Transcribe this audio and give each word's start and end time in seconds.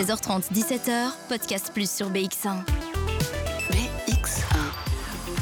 16h30, 0.00 0.50
17h, 0.54 1.10
podcast 1.28 1.70
plus 1.74 1.90
sur 1.90 2.10
BX1. 2.10 2.89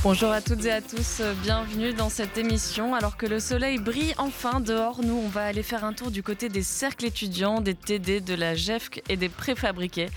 Bonjour 0.05 0.31
à 0.31 0.41
toutes 0.41 0.65
et 0.65 0.71
à 0.71 0.81
tous, 0.81 1.23
bienvenue 1.43 1.93
dans 1.93 2.09
cette 2.09 2.39
émission. 2.39 2.95
Alors 2.95 3.17
que 3.17 3.27
le 3.27 3.41
soleil 3.41 3.79
brille 3.79 4.15
enfin 4.17 4.61
dehors, 4.61 5.01
nous 5.03 5.15
on 5.17 5.27
va 5.27 5.45
aller 5.45 5.65
faire 5.65 5.85
un 5.85 5.93
tour 5.93 6.13
du 6.13 6.23
côté 6.23 6.49
des 6.49 6.63
cercles 6.63 7.07
étudiants, 7.07 7.61
des 7.61 7.75
TD, 7.75 8.21
de 8.21 8.35
la 8.35 8.55
GEFC 8.55 9.03
et 9.09 9.17
des 9.17 9.29
préfabriqués. 9.29 10.09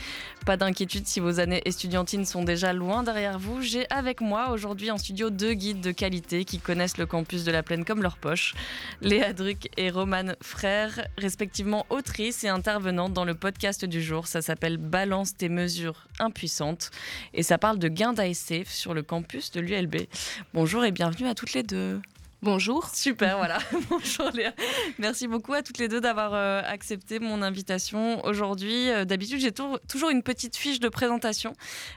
Pas 0.45 0.57
d'inquiétude 0.57 1.05
si 1.05 1.19
vos 1.19 1.39
années 1.39 1.61
estudiantines 1.65 2.25
sont 2.25 2.43
déjà 2.43 2.73
loin 2.73 3.03
derrière 3.03 3.37
vous. 3.37 3.61
J'ai 3.61 3.85
avec 3.91 4.21
moi 4.21 4.49
aujourd'hui 4.51 4.89
en 4.89 4.97
studio 4.97 5.29
deux 5.29 5.53
guides 5.53 5.81
de 5.81 5.91
qualité 5.91 6.45
qui 6.45 6.59
connaissent 6.59 6.97
le 6.97 7.05
campus 7.05 7.43
de 7.43 7.51
la 7.51 7.61
Plaine 7.61 7.85
comme 7.85 8.01
leur 8.01 8.17
poche. 8.17 8.55
Léa 9.01 9.33
Druck 9.33 9.69
et 9.77 9.91
Romane 9.91 10.35
Frère, 10.41 11.07
respectivement 11.17 11.85
autrices 11.89 12.43
et 12.43 12.49
intervenantes 12.49 13.13
dans 13.13 13.25
le 13.25 13.35
podcast 13.35 13.85
du 13.85 14.01
jour. 14.01 14.27
Ça 14.27 14.41
s'appelle 14.41 14.77
Balance 14.77 15.37
tes 15.37 15.49
mesures 15.49 16.07
impuissantes 16.19 16.89
et 17.33 17.43
ça 17.43 17.57
parle 17.59 17.77
de 17.77 17.87
gains 17.87 18.13
d'ASC 18.13 18.63
sur 18.65 18.95
le 18.95 19.03
campus 19.03 19.51
de 19.51 19.61
l'ULB. 19.71 20.07
Bonjour 20.53 20.83
et 20.83 20.91
bienvenue 20.91 21.27
à 21.27 21.35
toutes 21.35 21.53
les 21.53 21.63
deux. 21.63 22.01
Bonjour. 22.43 22.89
Super, 22.91 23.37
voilà. 23.37 23.59
Bonjour 23.91 24.31
Léa. 24.31 24.51
Merci 24.97 25.27
beaucoup 25.27 25.53
à 25.53 25.61
toutes 25.61 25.77
les 25.77 25.87
deux 25.87 26.01
d'avoir 26.01 26.33
euh, 26.33 26.63
accepté 26.65 27.19
mon 27.19 27.43
invitation 27.43 28.25
aujourd'hui. 28.25 28.89
Euh, 28.89 29.05
d'habitude, 29.05 29.39
j'ai 29.39 29.51
toujours 29.51 30.09
une 30.09 30.23
petite 30.23 30.55
fiche 30.55 30.79
de 30.79 30.89
présentation 30.89 31.53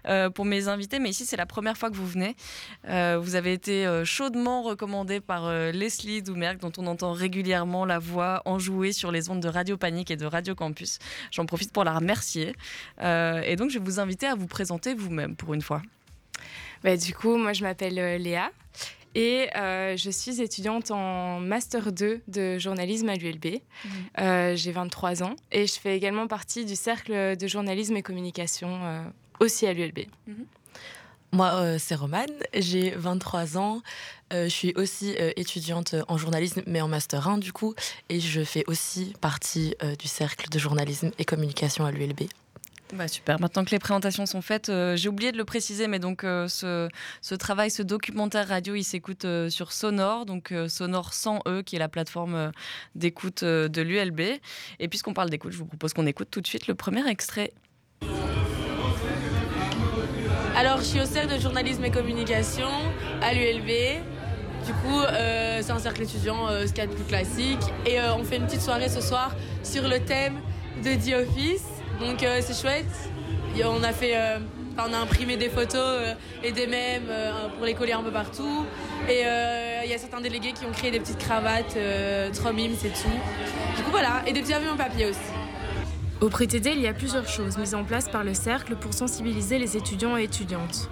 euh, 0.07 0.29
pour 0.29 0.45
mes 0.45 0.69
invités, 0.69 0.99
mais 0.99 1.09
ici, 1.09 1.25
c'est 1.25 1.39
la 1.39 1.47
première 1.47 1.79
fois 1.79 1.91
que 1.91 1.97
vous 1.97 2.07
venez. 2.07 2.37
vous 2.85 3.37
avez 3.37 3.55
été 3.55 4.03
chaudement 4.05 4.63
recommandé 4.63 5.21
par 5.21 5.51
Leslie 5.73 6.23
Doumerc, 6.23 6.59
dont 6.59 6.73
on 6.77 6.87
entend 6.87 7.13
régulièrement 7.13 7.87
la 7.87 7.99
voix 7.99 8.43
enjouée 8.45 8.93
sur 8.93 9.11
les 9.11 9.31
ondes 9.31 9.41
de 9.41 9.49
Radio 9.49 9.79
Panique 9.79 10.11
et 10.11 10.17
de 10.17 10.27
Radio 10.27 10.55
Campus. 10.55 10.99
J'en 11.31 11.47
profite 11.47 11.73
pour 11.73 11.85
la 11.85 11.95
remercier. 11.95 12.55
et 13.01 13.57
donc, 13.57 13.71
je 13.71 13.79
vais 13.79 13.85
vous 13.85 13.99
inviter 13.99 14.27
à 14.27 14.35
vous 14.35 14.47
présenter 14.47 14.93
vous-même 14.93 15.37
pour 15.37 15.55
une 15.55 15.63
fois. 15.63 15.81
Bah, 16.85 16.97
du 16.97 17.15
coup, 17.15 17.37
moi, 17.37 17.53
je 17.53 17.65
m'appelle 17.65 17.95
Léa. 18.23 18.51
Et 19.15 19.49
euh, 19.57 19.97
je 19.97 20.11
suis 20.11 20.41
étudiante 20.41 20.91
en 20.91 21.39
Master 21.39 21.93
2 21.93 22.23
de 22.27 22.59
journalisme 22.59 23.09
à 23.09 23.15
l'ULB. 23.15 23.45
Mhm. 23.45 23.91
Euh, 24.21 24.57
j'ai 24.57 24.73
23 24.73 25.23
ans 25.23 25.37
et 25.53 25.67
je 25.67 25.79
fais 25.79 25.97
également 25.97 26.27
partie 26.27 26.65
du 26.65 26.75
cercle 26.75 27.37
de 27.37 27.47
journalisme 27.47 27.97
et 27.97 28.03
communication 28.03 28.81
euh, 28.83 29.05
aussi 29.41 29.67
à 29.67 29.73
l'ULB. 29.73 30.01
Mhm. 30.27 30.47
Moi, 31.33 31.79
c'est 31.81 31.97
Romane, 31.97 32.31
j'ai 32.57 32.91
23 32.91 33.59
ans. 33.59 33.83
je 34.31 34.47
suis 34.47 34.73
aussi 34.77 35.17
étudiante 35.35 35.97
en 36.07 36.17
journalisme, 36.17 36.63
mais 36.69 36.81
en 36.81 36.87
Master 36.87 37.27
1 37.27 37.39
du 37.39 37.53
coup. 37.53 37.75
Et 38.09 38.21
je 38.21 38.45
fais 38.45 38.63
aussi 38.69 39.15
partie 39.21 39.75
du 39.99 40.07
cercle 40.07 40.49
de 40.49 40.59
journalisme 40.61 41.11
et 41.19 41.25
communication 41.25 41.87
à 41.87 41.91
l'ULB. 41.91 42.29
Bah 42.95 43.09
super. 43.09 43.41
Maintenant 43.41 43.65
que 43.65 43.73
les 43.73 43.81
présentations 43.81 44.25
sont 44.25 44.41
faites, 44.41 44.69
euh, 44.69 44.95
j'ai 44.97 45.09
oublié 45.09 45.33
de 45.33 45.37
le 45.37 45.45
préciser, 45.45 45.89
mais 45.89 45.99
donc 45.99 46.23
euh, 46.23 46.47
ce, 46.47 47.35
travail, 47.35 47.71
ce 47.71 47.83
documentaire 47.83 48.47
radio, 48.47 48.77
il 48.77 48.85
s'écoute 48.85 49.25
euh, 49.25 49.51
sur 49.51 49.73
Sonore, 49.73 50.27
donc 50.27 50.55
Sonore 50.69 51.13
100 51.13 51.41
E, 51.49 51.63
qui 51.63 51.75
est 51.75 51.81
la 51.81 51.89
plateforme 51.89 52.53
d'écoute 52.95 53.43
de 53.43 53.83
l'ULB. 53.83 54.21
Et 54.79 54.89
puisqu'on 54.89 55.13
parle 55.13 55.29
d'écoute, 55.29 55.53
je 55.53 55.59
vous 55.59 55.65
propose 55.65 55.93
qu'on 55.93 56.07
écoute 56.07 56.29
tout 56.31 56.41
de 56.41 56.47
suite 56.47 56.69
le 56.69 56.77
premier 56.77 57.07
extrait. 57.09 57.53
Alors, 60.57 60.79
je 60.79 60.85
suis 60.85 61.01
au 61.01 61.05
cercle 61.05 61.35
de 61.35 61.41
journalisme 61.41 61.85
et 61.85 61.91
communication 61.91 62.69
à 63.23 63.35
l'ULB. 63.35 64.03
Du 64.67 64.73
coup, 64.73 65.01
c'est 65.61 65.73
un 65.73 65.79
cercle 65.81 66.03
étudiant, 66.03 66.49
ce 66.49 66.67
qu'il 66.69 66.79
y 66.79 66.81
a 66.83 66.87
de 66.87 66.95
plus 66.95 67.05
classique. 67.05 67.63
Et 67.87 67.99
on 68.01 68.23
fait 68.23 68.37
une 68.37 68.47
petite 68.47 68.63
soirée 68.63 68.89
ce 68.89 69.01
soir 69.01 69.35
sur 69.65 69.89
le 69.89 69.99
thème 69.99 70.41
de 70.85 70.95
The 70.95 71.29
Office. 71.29 71.74
Donc 72.01 72.23
euh, 72.23 72.41
c'est 72.41 72.61
chouette. 72.61 73.11
On 73.65 73.83
a 73.83 73.93
fait, 73.93 74.17
euh, 74.17 74.39
on 74.79 74.93
a 74.93 74.99
imprimé 74.99 75.37
des 75.37 75.49
photos 75.49 75.77
euh, 75.77 76.15
et 76.43 76.53
des 76.53 76.67
mèmes 76.67 77.11
pour 77.57 77.65
les 77.65 77.75
coller 77.75 77.93
un 77.93 78.03
peu 78.03 78.11
partout. 78.11 78.65
Et 79.09 79.23
il 79.85 79.91
y 79.91 79.95
a 79.95 79.99
certains 79.99 80.21
délégués 80.21 80.53
qui 80.53 80.65
ont 80.65 80.73
créé 80.73 80.91
des 80.91 81.01
petites 81.01 81.19
cravates, 81.19 81.77
trop 82.33 82.53
mimes, 82.53 82.75
c'est 82.79 82.89
tout. 82.89 83.17
Du 83.77 83.83
coup 83.83 83.91
voilà, 83.91 84.23
et 84.27 84.33
des 84.33 84.41
petits 84.41 84.55
avions 84.55 84.73
en 84.73 84.77
papier 84.77 85.07
aussi. 85.07 85.19
Au 86.21 86.29
PréTD, 86.29 86.73
il 86.75 86.81
y 86.81 86.87
a 86.87 86.95
plusieurs 86.95 87.29
choses 87.29 87.59
mises 87.59 87.75
en 87.75 87.85
place 87.85 88.09
par 88.09 88.25
le 88.25 88.35
cercle 88.35 88.77
pour 88.77 88.95
sensibiliser 88.95 89.59
les 89.59 89.77
étudiants 89.77 90.17
et 90.17 90.25
étudiantes. 90.25 90.89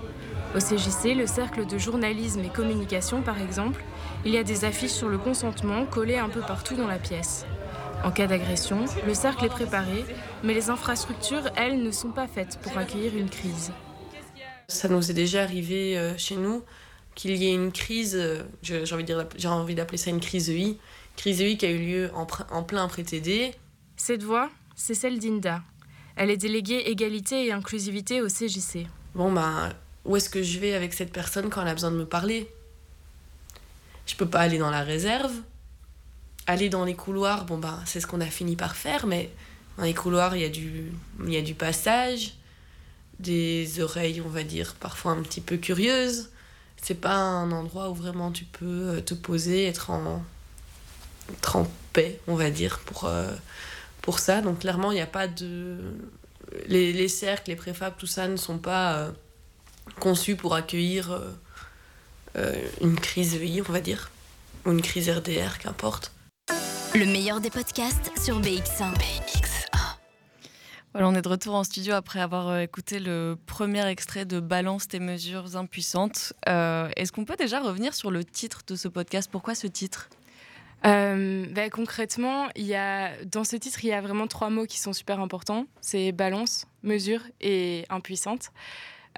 Au 0.54 0.58
CJC, 0.58 1.14
le 1.14 1.26
cercle 1.26 1.64
de 1.64 1.78
journalisme 1.78 2.40
et 2.40 2.48
communication 2.48 3.22
par 3.22 3.40
exemple, 3.40 3.82
il 4.26 4.32
y 4.32 4.38
a 4.38 4.42
des 4.42 4.66
affiches 4.66 4.90
sur 4.90 5.08
le 5.08 5.16
consentement 5.16 5.86
collées 5.86 6.18
un 6.18 6.28
peu 6.28 6.40
partout 6.40 6.76
dans 6.76 6.86
la 6.86 6.98
pièce. 6.98 7.46
En 8.04 8.10
cas 8.10 8.26
d'agression, 8.26 8.84
le 9.06 9.14
cercle 9.14 9.44
est 9.44 9.48
préparé, 9.48 10.04
mais 10.42 10.54
les 10.54 10.70
infrastructures, 10.70 11.50
elles, 11.56 11.82
ne 11.82 11.90
sont 11.92 12.10
pas 12.10 12.26
faites 12.26 12.58
pour 12.60 12.76
accueillir 12.76 13.16
une 13.16 13.30
crise. 13.30 13.72
Ça 14.66 14.88
nous 14.88 15.10
est 15.10 15.14
déjà 15.14 15.42
arrivé 15.42 15.96
euh, 15.96 16.16
chez 16.18 16.36
nous 16.36 16.64
qu'il 17.14 17.36
y 17.36 17.46
ait 17.46 17.54
une 17.54 17.70
crise, 17.70 18.16
euh, 18.16 18.42
j'ai 18.62 18.82
envie, 19.52 19.74
d'appeler 19.74 19.98
ça 19.98 20.10
une 20.10 20.20
crise 20.20 20.50
EI, 20.50 20.78
crise 21.16 21.40
EI 21.40 21.56
qui 21.56 21.66
a 21.66 21.70
eu 21.70 21.78
lieu 21.78 22.10
en, 22.14 22.26
en 22.50 22.62
plein 22.64 22.88
pré-TD. 22.88 23.52
Cette 23.96 24.22
voix, 24.22 24.50
c'est 24.74 24.94
celle 24.94 25.18
d'Inda. 25.18 25.62
Elle 26.16 26.30
est 26.30 26.36
déléguée 26.36 26.82
égalité 26.86 27.46
et 27.46 27.52
inclusivité 27.52 28.20
au 28.20 28.26
CJC. 28.26 28.86
Bon, 29.14 29.30
ben, 29.30 29.72
où 30.04 30.16
est-ce 30.16 30.28
que 30.28 30.42
je 30.42 30.58
vais 30.58 30.74
avec 30.74 30.92
cette 30.94 31.12
personne 31.12 31.50
quand 31.50 31.62
elle 31.62 31.68
a 31.68 31.74
besoin 31.74 31.90
de 31.90 31.96
me 31.96 32.06
parler? 32.06 32.50
Je 34.06 34.16
peux 34.16 34.26
pas 34.26 34.40
aller 34.40 34.58
dans 34.58 34.70
la 34.70 34.82
réserve, 34.82 35.32
aller 36.46 36.68
dans 36.68 36.84
les 36.84 36.94
couloirs, 36.94 37.44
bon 37.44 37.58
ben 37.58 37.78
c'est 37.86 38.00
ce 38.00 38.06
qu'on 38.06 38.20
a 38.20 38.26
fini 38.26 38.56
par 38.56 38.76
faire, 38.76 39.06
mais 39.06 39.30
dans 39.78 39.84
les 39.84 39.94
couloirs 39.94 40.36
il 40.36 40.42
y 40.42 40.44
a 40.44 40.48
du, 40.48 40.92
y 41.26 41.36
a 41.36 41.42
du 41.42 41.54
passage, 41.54 42.34
des 43.20 43.80
oreilles 43.80 44.20
on 44.20 44.28
va 44.28 44.42
dire 44.42 44.74
parfois 44.80 45.12
un 45.12 45.22
petit 45.22 45.40
peu 45.40 45.56
curieuses. 45.56 46.30
C'est 46.82 47.00
pas 47.00 47.14
un 47.14 47.52
endroit 47.52 47.90
où 47.90 47.94
vraiment 47.94 48.32
tu 48.32 48.44
peux 48.44 48.88
euh, 48.88 49.00
te 49.00 49.14
poser, 49.14 49.66
être 49.66 49.90
en, 49.90 50.20
être 51.30 51.64
paix, 51.92 52.18
on 52.26 52.34
va 52.34 52.50
dire, 52.50 52.80
pour, 52.80 53.04
euh, 53.04 53.30
pour 54.00 54.18
ça. 54.18 54.40
Donc 54.40 54.60
clairement 54.60 54.90
il 54.90 54.96
n'y 54.96 55.00
a 55.00 55.06
pas 55.06 55.28
de... 55.28 55.78
Les, 56.66 56.92
les, 56.92 57.08
cercles, 57.08 57.50
les 57.50 57.56
préfabs, 57.56 57.94
tout 57.96 58.08
ça 58.08 58.26
ne 58.26 58.36
sont 58.36 58.58
pas 58.58 58.94
euh, 58.94 59.10
conçus 60.00 60.34
pour 60.36 60.54
accueillir 60.54 61.18
une 62.80 62.98
crise 62.98 63.36
vie, 63.36 63.62
on 63.66 63.72
va 63.72 63.80
dire, 63.80 64.10
ou 64.66 64.72
une 64.72 64.82
crise 64.82 65.08
RDR, 65.08 65.58
qu'importe. 65.58 66.12
Le 66.94 67.06
meilleur 67.06 67.40
des 67.40 67.48
podcasts 67.48 68.10
sur 68.22 68.38
BX1. 68.38 68.92
BX1. 68.92 69.96
Voilà, 70.92 71.08
on 71.08 71.14
est 71.14 71.22
de 71.22 71.28
retour 71.28 71.54
en 71.54 71.64
studio 71.64 71.94
après 71.94 72.20
avoir 72.20 72.48
euh, 72.48 72.60
écouté 72.60 72.98
le 72.98 73.38
premier 73.46 73.86
extrait 73.86 74.26
de 74.26 74.40
Balance 74.40 74.88
tes 74.88 75.00
mesures 75.00 75.56
impuissantes. 75.56 76.34
Euh, 76.50 76.90
est-ce 76.96 77.10
qu'on 77.10 77.24
peut 77.24 77.36
déjà 77.36 77.60
revenir 77.60 77.94
sur 77.94 78.10
le 78.10 78.24
titre 78.24 78.60
de 78.66 78.76
ce 78.76 78.88
podcast? 78.88 79.30
Pourquoi 79.32 79.54
ce 79.54 79.66
titre? 79.68 80.10
Euh, 80.84 81.46
bah, 81.50 81.70
concrètement, 81.70 82.48
il 82.56 82.66
y 82.66 82.74
a, 82.74 83.24
dans 83.24 83.44
ce 83.44 83.56
titre, 83.56 83.82
il 83.84 83.88
y 83.88 83.94
a 83.94 84.02
vraiment 84.02 84.26
trois 84.26 84.50
mots 84.50 84.66
qui 84.66 84.78
sont 84.78 84.92
super 84.92 85.18
importants. 85.18 85.64
C'est 85.80 86.12
balance, 86.12 86.66
mesure 86.82 87.22
et 87.40 87.86
impuissante. 87.88 88.50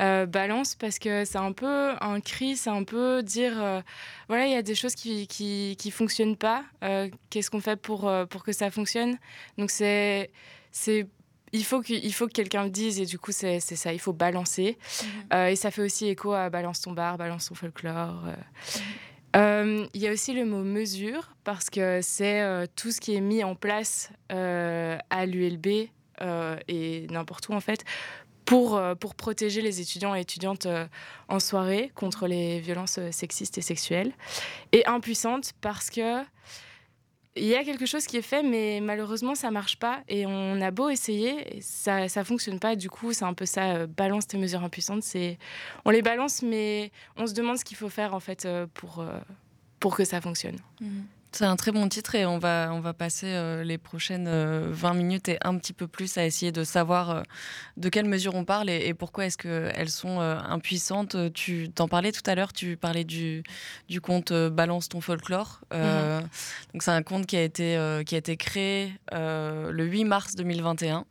Euh, 0.00 0.26
balance 0.26 0.74
parce 0.74 0.98
que 0.98 1.24
c'est 1.24 1.38
un 1.38 1.52
peu 1.52 1.92
un 2.00 2.20
cri, 2.20 2.56
c'est 2.56 2.70
un 2.70 2.82
peu 2.82 3.22
dire 3.22 3.52
euh, 3.62 3.80
voilà, 4.26 4.46
il 4.46 4.52
y 4.52 4.56
a 4.56 4.62
des 4.62 4.74
choses 4.74 4.96
qui, 4.96 5.28
qui, 5.28 5.76
qui 5.78 5.90
fonctionnent 5.92 6.36
pas. 6.36 6.64
Euh, 6.82 7.08
qu'est-ce 7.30 7.48
qu'on 7.48 7.60
fait 7.60 7.76
pour, 7.76 8.12
pour 8.28 8.42
que 8.42 8.52
ça 8.52 8.70
fonctionne? 8.70 9.16
Donc, 9.56 9.70
c'est. 9.70 10.30
c'est 10.72 11.06
il 11.52 11.64
faut, 11.64 11.82
que, 11.82 11.92
il 11.92 12.12
faut 12.12 12.26
que 12.26 12.32
quelqu'un 12.32 12.64
le 12.64 12.70
dise 12.70 12.98
et 12.98 13.06
du 13.06 13.16
coup 13.16 13.30
c'est 13.30 13.60
ça, 13.60 13.92
il 13.92 14.00
faut 14.00 14.12
balancer. 14.12 14.76
Mhm. 15.30 15.38
et 15.50 15.54
ça 15.54 15.70
fait 15.70 15.82
aussi 15.82 16.08
écho 16.08 16.32
à 16.32 16.50
balance 16.50 16.80
ton 16.80 16.90
bar, 16.90 17.16
balance 17.16 17.46
ton 17.46 17.54
folklore. 17.54 18.24
Mhm. 19.36 19.86
Il 19.94 20.00
y 20.00 20.08
a 20.08 20.12
aussi 20.12 20.32
le 20.32 20.44
mot 20.44 20.64
mesure 20.64 21.36
parce 21.44 21.70
que 21.70 22.00
c'est 22.02 22.42
tout 22.74 22.90
ce 22.90 23.00
qui 23.00 23.14
est 23.14 23.20
mis 23.20 23.44
en 23.44 23.54
place 23.54 24.10
à 24.30 25.26
l'ULB 25.26 25.88
et 26.66 27.06
n'importe 27.08 27.48
où 27.48 27.52
en 27.52 27.60
fait 27.60 27.84
pour, 28.44 28.76
euh, 28.76 28.94
pour 28.94 29.14
protéger 29.14 29.62
les 29.62 29.80
étudiants 29.80 30.14
et 30.14 30.20
étudiantes 30.20 30.66
euh, 30.66 30.86
en 31.28 31.40
soirée 31.40 31.90
contre 31.94 32.26
les 32.26 32.60
violences 32.60 32.98
euh, 32.98 33.10
sexistes 33.10 33.58
et 33.58 33.62
sexuelles. 33.62 34.12
Et 34.72 34.86
impuissante 34.86 35.52
parce 35.60 35.90
que 35.90 36.22
il 37.36 37.46
y 37.46 37.56
a 37.56 37.64
quelque 37.64 37.84
chose 37.84 38.06
qui 38.06 38.16
est 38.16 38.22
fait, 38.22 38.44
mais 38.44 38.78
malheureusement, 38.80 39.34
ça 39.34 39.50
marche 39.50 39.76
pas. 39.76 40.04
Et 40.08 40.24
on 40.24 40.60
a 40.60 40.70
beau 40.70 40.88
essayer, 40.88 41.58
ça 41.60 42.08
ça 42.08 42.22
fonctionne 42.22 42.60
pas. 42.60 42.76
Du 42.76 42.88
coup, 42.88 43.12
c'est 43.12 43.24
un 43.24 43.34
peu 43.34 43.44
ça, 43.44 43.88
balance 43.88 44.28
tes 44.28 44.38
mesures 44.38 44.62
impuissantes. 44.62 45.02
C'est 45.02 45.38
On 45.84 45.90
les 45.90 46.00
balance, 46.00 46.42
mais 46.42 46.92
on 47.16 47.26
se 47.26 47.34
demande 47.34 47.58
ce 47.58 47.64
qu'il 47.64 47.76
faut 47.76 47.88
faire, 47.88 48.14
en 48.14 48.20
fait, 48.20 48.46
pour, 48.74 49.04
pour 49.80 49.96
que 49.96 50.04
ça 50.04 50.20
fonctionne. 50.20 50.58
Mmh. 50.80 50.86
C'est 51.34 51.46
un 51.46 51.56
très 51.56 51.72
bon 51.72 51.88
titre 51.88 52.14
et 52.14 52.26
on 52.26 52.38
va, 52.38 52.70
on 52.72 52.78
va 52.78 52.92
passer 52.92 53.26
euh, 53.26 53.64
les 53.64 53.76
prochaines 53.76 54.26
20 54.26 54.30
euh, 54.30 54.94
minutes 54.94 55.28
et 55.28 55.38
un 55.42 55.58
petit 55.58 55.72
peu 55.72 55.88
plus 55.88 56.16
à 56.16 56.24
essayer 56.24 56.52
de 56.52 56.62
savoir 56.62 57.10
euh, 57.10 57.22
de 57.76 57.88
quelles 57.88 58.06
mesures 58.06 58.36
on 58.36 58.44
parle 58.44 58.70
et, 58.70 58.94
pourquoi 58.94 59.26
est-ce 59.26 59.36
qu'elles 59.36 59.90
sont 59.90 60.20
impuissantes. 60.20 61.16
Tu 61.32 61.70
t'en 61.74 61.88
parlais 61.88 62.12
tout 62.12 62.22
à 62.26 62.36
l'heure, 62.36 62.52
tu 62.52 62.76
parlais 62.76 63.02
du, 63.02 63.42
du 63.88 64.00
compte 64.00 64.32
Balance 64.32 64.88
ton 64.88 65.00
folklore. 65.00 65.60
Mhm. 65.72 66.28
Donc 66.72 66.84
c'est 66.84 66.92
un 66.92 67.02
compte 67.02 67.26
qui 67.26 67.36
a 67.36 67.42
été, 67.42 68.02
qui 68.06 68.14
a 68.14 68.18
été 68.18 68.36
créé 68.36 68.92
le 69.12 69.84
8 69.84 70.04
mars 70.04 70.36
2021. 70.36 71.04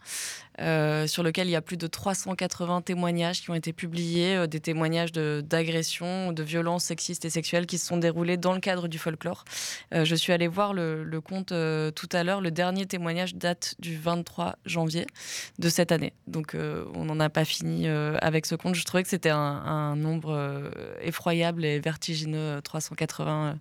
euh, 0.61 1.07
sur 1.07 1.23
lequel 1.23 1.47
il 1.47 1.51
y 1.51 1.55
a 1.55 1.61
plus 1.61 1.77
de 1.77 1.87
380 1.87 2.81
témoignages 2.81 3.41
qui 3.41 3.49
ont 3.49 3.55
été 3.55 3.73
publiés, 3.73 4.35
euh, 4.35 4.47
des 4.47 4.59
témoignages 4.59 5.11
d'agressions, 5.11 6.31
de, 6.31 6.43
violences 6.43 6.83
sexistes 6.83 7.25
et 7.25 7.29
sexuelles 7.29 7.65
qui 7.65 7.77
se 7.77 7.87
sont 7.87 7.97
déroulés 7.97 8.37
dans 8.37 8.53
le 8.53 8.59
cadre 8.59 8.87
du 8.87 8.99
folklore. 8.99 9.45
Euh, 9.93 10.05
je 10.05 10.12
suis 10.15 10.33
allée 10.33 10.47
voir 10.47 10.73
le, 10.73 11.19
compte 11.21 11.49
tout 11.49 12.09
à 12.11 12.23
l'heure. 12.23 12.41
Le 12.41 12.51
dernier 12.51 12.85
témoignage 12.85 13.35
date 13.35 13.75
du 13.79 13.97
23 13.97 14.55
janvier 14.65 15.05
de 15.59 15.69
cette 15.69 15.91
année. 15.91 16.13
Donc 16.27 16.55
on 16.55 17.05
n'en 17.05 17.19
a 17.19 17.29
pas 17.29 17.45
fini 17.45 17.87
avec 17.87 18.45
ce 18.45 18.55
compte. 18.55 18.75
Je 18.75 18.83
trouvais 18.83 19.03
que 19.03 19.09
c'était 19.09 19.29
un, 19.29 19.95
nombre 19.95 20.71
effroyable 21.01 21.65
et 21.65 21.79
vertigineux, 21.79 22.61
380 22.61 23.57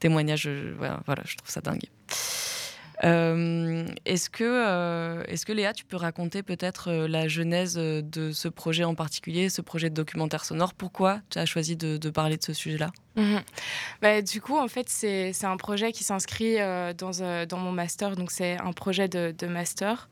témoignages. 0.00 0.48
Voilà, 0.78 1.22
je 1.24 1.36
trouve 1.36 1.50
ça 1.50 1.60
dingue. 1.60 1.84
Euh, 3.04 3.86
est-ce 4.04 4.28
que, 4.28 4.44
euh, 4.44 5.22
est-ce 5.28 5.46
que 5.46 5.52
Léa, 5.52 5.72
tu 5.72 5.84
peux 5.84 5.96
raconter 5.96 6.42
peut-être 6.42 6.90
euh, 6.90 7.08
la 7.08 7.28
genèse 7.28 7.74
de 7.76 8.32
ce 8.32 8.48
projet 8.48 8.84
en 8.84 8.94
particulier, 8.94 9.48
ce 9.48 9.62
projet 9.62 9.90
de 9.90 9.94
documentaire 9.94 10.44
sonore? 10.44 10.74
Pourquoi 10.74 11.20
tu 11.30 11.38
as 11.38 11.46
choisi 11.46 11.76
de, 11.76 12.10
parler 12.10 12.36
de 12.36 12.42
ce 12.42 12.52
sujet-là? 12.52 12.90
Mhm. 13.16 13.40
bah, 14.02 14.22
Du 14.22 14.40
coup, 14.40 14.58
en 14.58 14.68
fait, 14.68 14.88
c'est, 14.88 15.32
un 15.44 15.56
projet 15.56 15.92
qui 15.92 16.04
s'inscrit 16.04 16.56
dans, 16.96 17.46
dans 17.48 17.58
mon 17.58 17.72
master, 17.72 18.16
donc 18.16 18.30
c'est 18.30 18.58
un 18.60 18.72
projet 18.72 19.08
de, 19.08 19.34
de 19.36 19.46
master. 19.46 20.08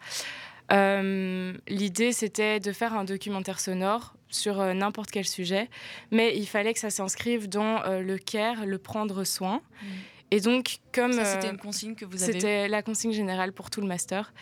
l'idée, 0.70 2.12
c'était 2.12 2.60
de 2.60 2.72
faire 2.72 2.94
un 2.94 3.04
documentaire 3.04 3.60
sonore 3.60 4.14
sur 4.28 4.62
n'importe 4.74 5.10
quel 5.10 5.26
sujet, 5.26 5.68
mais 6.10 6.36
il 6.36 6.46
fallait 6.46 6.72
que 6.72 6.80
ça 6.80 6.90
s'inscrive 6.90 7.48
dans 7.48 7.82
le 7.84 8.18
care, 8.18 8.66
le 8.66 8.78
prendre 8.78 9.24
soin. 9.24 9.60
Mmh. 9.82 9.86
Et 10.31 10.40
donc, 10.40 10.78
comme. 10.93 11.12
c'était 11.12 11.49
euh, 11.49 11.52
une 11.52 11.58
consigne 11.58 11.94
que 11.94 12.05
vous 12.05 12.23
avez 12.23 12.32
C'était 12.32 12.69
la 12.69 12.82
consigne 12.82 13.12
générale 13.12 13.52
pour 13.52 13.70
tout 13.70 13.81
le 13.81 13.87
master. 13.87 14.32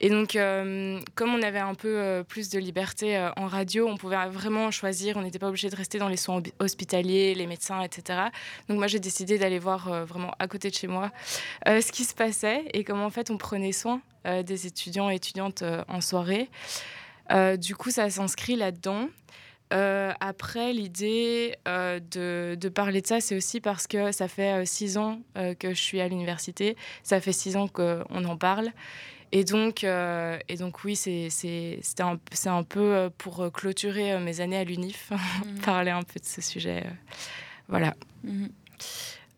Et 0.00 0.10
donc, 0.10 0.34
euh, 0.34 1.00
comme 1.14 1.32
on 1.32 1.42
avait 1.42 1.60
un 1.60 1.74
peu 1.74 1.96
euh, 1.96 2.24
plus 2.24 2.50
de 2.50 2.58
liberté 2.58 3.30
en 3.36 3.46
radio, 3.46 3.88
on 3.88 3.96
pouvait 3.96 4.28
vraiment 4.28 4.70
choisir. 4.72 5.16
On 5.16 5.22
n'était 5.22 5.38
pas 5.38 5.48
obligé 5.48 5.70
de 5.70 5.76
rester 5.76 5.98
dans 5.98 6.08
les 6.08 6.16
soins 6.16 6.42
hospitaliers, 6.58 7.34
les 7.34 7.46
médecins, 7.46 7.80
etc. 7.80 8.18
Donc, 8.68 8.78
moi, 8.78 8.88
j'ai 8.88 8.98
décidé 8.98 9.38
d'aller 9.38 9.60
voir 9.60 10.04
vraiment 10.04 10.32
à 10.38 10.48
côté 10.48 10.68
de 10.68 10.74
chez 10.74 10.88
moi 10.88 11.12
ce 11.64 11.92
qui 11.92 12.04
se 12.04 12.14
passait 12.14 12.64
et 12.72 12.82
comment, 12.82 13.06
en 13.06 13.10
fait, 13.10 13.30
on 13.30 13.38
prenait 13.38 13.72
soin 13.72 14.00
des 14.24 14.66
étudiants 14.66 15.10
et 15.10 15.14
étudiantes 15.14 15.62
en 15.86 16.00
soirée. 16.00 16.50
du 17.58 17.76
coup, 17.76 17.90
ça 17.90 18.10
s'inscrit 18.10 18.56
là-dedans. 18.56 19.08
Euh, 19.74 20.12
après, 20.20 20.72
l'idée 20.72 21.56
euh, 21.66 21.98
de, 22.00 22.68
parler 22.68 23.02
de 23.02 23.06
ça, 23.06 23.20
c'est 23.20 23.36
aussi 23.36 23.60
parce 23.60 23.86
que 23.86 24.12
ça 24.12 24.28
fait 24.28 24.62
euh, 24.62 24.64
six 24.64 24.96
ans 24.96 25.20
que 25.58 25.70
je 25.70 25.80
suis 25.80 26.00
à 26.00 26.08
l'université, 26.08 26.76
ça 27.02 27.20
fait 27.20 27.32
six 27.32 27.56
ans 27.56 27.68
qu'on 27.68 28.24
en 28.24 28.36
parle. 28.36 28.70
Et 29.32 29.42
donc, 29.42 29.82
et 29.82 30.56
donc 30.58 30.84
oui, 30.84 30.94
c'est 30.94 32.00
un, 32.00 32.18
un 32.46 32.62
peu 32.62 33.10
pour 33.18 33.50
clôturer 33.52 34.20
mes 34.20 34.40
années 34.40 34.58
à 34.58 34.64
l'UNIF, 34.64 35.10
mhm. 35.44 35.60
parler 35.60 35.90
un 35.90 36.02
peu 36.02 36.20
de 36.20 36.24
ce 36.24 36.40
sujet. 36.40 36.84
voilà. 37.68 37.94
Mhm. 38.22 38.50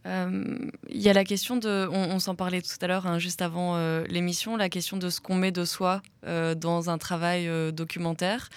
Euh, 0.06 0.70
il 0.88 1.00
y 1.00 1.08
a 1.08 1.12
la 1.12 1.24
question 1.24 1.56
de, 1.56 1.88
on, 1.90 2.18
s'en 2.18 2.34
parlait 2.34 2.62
tout 2.62 2.76
à 2.80 2.86
l'heure, 2.86 3.06
hein, 3.06 3.18
juste 3.18 3.42
avant 3.42 3.76
euh, 3.76 4.04
l'émission, 4.08 4.56
la 4.56 4.68
question 4.68 4.96
de 4.96 5.10
ce 5.10 5.20
qu'on 5.20 5.34
met 5.34 5.50
de 5.50 5.64
soi 5.64 6.00
euh, 6.26 6.54
dans 6.54 6.90
un 6.90 6.98
travail 6.98 7.50
documentaire. 7.72 8.48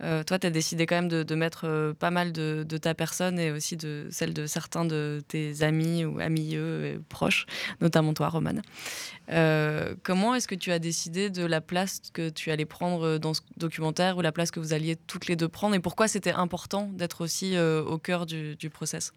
toi, 0.00 0.38
tu 0.38 0.46
as 0.46 0.50
décidé 0.50 0.86
quand 0.86 0.96
même 0.96 1.08
de, 1.08 1.34
mettre 1.34 1.94
pas 1.98 2.10
mal 2.10 2.32
de, 2.32 2.64
ta 2.78 2.94
personne 2.94 3.38
et 3.38 3.50
aussi 3.50 3.76
de 3.76 4.08
celle 4.10 4.32
de 4.32 4.46
certains 4.46 4.84
de 4.84 5.22
tes 5.28 5.62
amis 5.62 6.04
ou 6.04 6.20
amis 6.20 6.54
et 6.54 6.98
proches, 7.08 7.46
notamment 7.80 8.14
toi, 8.14 8.28
Romane. 8.28 8.62
comment 10.02 10.34
est-ce 10.34 10.48
que 10.48 10.54
tu 10.54 10.72
as 10.72 10.78
décidé 10.78 11.30
de 11.30 11.44
la 11.44 11.60
place 11.60 12.00
que 12.12 12.28
tu 12.30 12.50
allais 12.50 12.66
prendre 12.66 13.18
dans 13.18 13.34
ce 13.34 13.40
documentaire 13.56 14.16
ou 14.16 14.20
la 14.22 14.32
place 14.32 14.50
que 14.50 14.60
vous 14.60 14.72
alliez 14.72 14.96
toutes 14.96 15.26
les 15.26 15.36
deux 15.36 15.48
prendre 15.48 15.74
et 15.74 15.80
pourquoi 15.80 16.08
c'était 16.08 16.32
important 16.32 16.88
d'être 16.92 17.22
aussi 17.22 17.58
au 17.58 17.98
cœur 17.98 18.26
du, 18.26 18.56
du 18.56 18.70
process? 18.70 19.12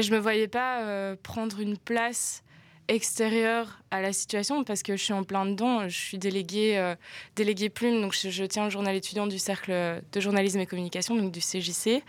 Je 0.00 0.08
je 0.08 0.12
me 0.12 0.18
voyais 0.18 0.48
pas 0.48 0.80
euh, 0.80 1.16
prendre 1.22 1.60
une 1.60 1.76
place 1.76 2.42
extérieure 2.88 3.80
à 3.90 4.00
la 4.00 4.12
situation 4.12 4.62
parce 4.64 4.82
que 4.82 4.96
je 4.96 5.02
suis 5.02 5.12
en 5.12 5.24
plein 5.24 5.46
dedans. 5.46 5.88
Je 5.88 5.96
suis 5.96 6.18
déléguée, 6.18 6.76
euh, 6.76 6.94
déléguée 7.36 7.70
plume, 7.70 8.00
donc 8.00 8.14
je, 8.14 8.44
tiens 8.44 8.64
le 8.64 8.70
journal 8.70 8.94
étudiant 8.94 9.26
du 9.26 9.38
cercle 9.38 9.72
de 10.12 10.20
journalisme 10.20 10.60
et 10.60 10.66
communication, 10.66 11.16
donc 11.16 11.32
du 11.32 11.40
CJC. 11.40 12.02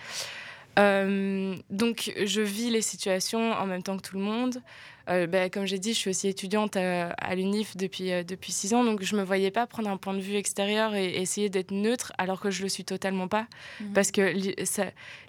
Euh, 0.77 1.55
donc 1.69 2.11
je 2.21 2.41
vis 2.41 2.69
les 2.69 2.81
situations 2.81 3.53
en 3.53 3.65
même 3.65 3.83
temps 3.83 3.97
que 3.97 4.01
tout 4.01 4.17
le 4.17 4.23
monde. 4.23 4.61
Euh, 5.09 5.27
bah, 5.27 5.49
comme 5.49 5.65
j'ai 5.65 5.79
dit, 5.79 5.93
je 5.93 5.99
suis 5.99 6.09
aussi 6.09 6.27
étudiante 6.27 6.75
à, 6.77 7.35
l'UNIF 7.35 7.77
depuis, 7.77 8.11
euh, 8.11 8.23
depuis 8.23 8.51
six 8.51 8.73
ans, 8.73 8.83
donc 8.83 9.03
je 9.03 9.15
ne 9.15 9.21
me 9.21 9.25
voyais 9.25 9.51
pas 9.51 9.67
prendre 9.67 9.89
un 9.89 9.97
point 9.97 10.13
de 10.13 10.19
vue 10.19 10.35
extérieur 10.35 10.95
et 10.95 11.15
essayer 11.15 11.49
d'être 11.49 11.71
neutre 11.71 12.11
alors 12.17 12.39
que 12.39 12.49
je 12.49 12.63
le 12.63 12.69
suis 12.69 12.85
totalement 12.85 13.27
pas. 13.27 13.47
Mhm. 13.79 13.93
Parce 13.93 14.11
que 14.11 14.33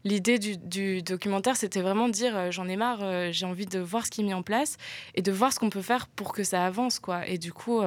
l'idée 0.05 0.39
du, 0.39 1.03
documentaire, 1.03 1.57
c'était 1.57 1.83
vraiment 1.83 2.09
de 2.09 2.13
dire 2.13 2.37
euh, 2.37 2.51
j'en 2.51 2.69
ai 2.69 2.77
marre, 2.77 3.33
j'ai 3.33 3.47
envie 3.47 3.67
de 3.67 3.79
voir 3.79 4.07
ce 4.07 4.11
qui 4.11 4.23
est 4.23 4.25
mis 4.25 4.35
en 4.35 4.43
place 4.43 4.77
et 5.15 5.23
de 5.23 5.33
voir 5.33 5.53
ce 5.53 5.59
qu'on 5.59 5.71
peut 5.71 5.83
faire 5.83 6.07
pour 6.07 6.33
que 6.33 6.45
ça 6.45 6.65
avance. 6.65 6.99
quoi. 6.99 7.27
Et 7.29 7.39
du 7.39 7.53
coup, 7.53 7.83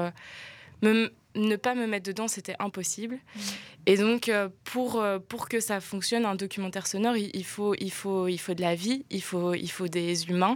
ne 0.83 1.55
pas 1.55 1.75
me 1.75 1.87
mettre 1.87 2.05
dedans, 2.05 2.27
c'était 2.27 2.55
impossible. 2.59 3.15
Mhm. 3.15 3.41
Et 3.87 3.97
donc, 3.97 4.31
pour, 4.63 5.03
pour 5.27 5.49
que 5.49 5.59
ça 5.59 5.79
fonctionne, 5.79 6.25
un 6.25 6.35
documentaire 6.35 6.85
sonore, 6.85 7.17
il, 7.17 7.45
faut, 7.45 7.73
il, 7.79 7.91
faut, 7.91 8.27
il 8.27 8.37
faut 8.37 8.53
de 8.53 8.61
la 8.61 8.75
vie, 8.75 9.05
il 9.09 9.23
faut, 9.23 9.53
il 9.53 9.71
faut 9.71 9.87
des 9.87 10.27
humains. 10.27 10.55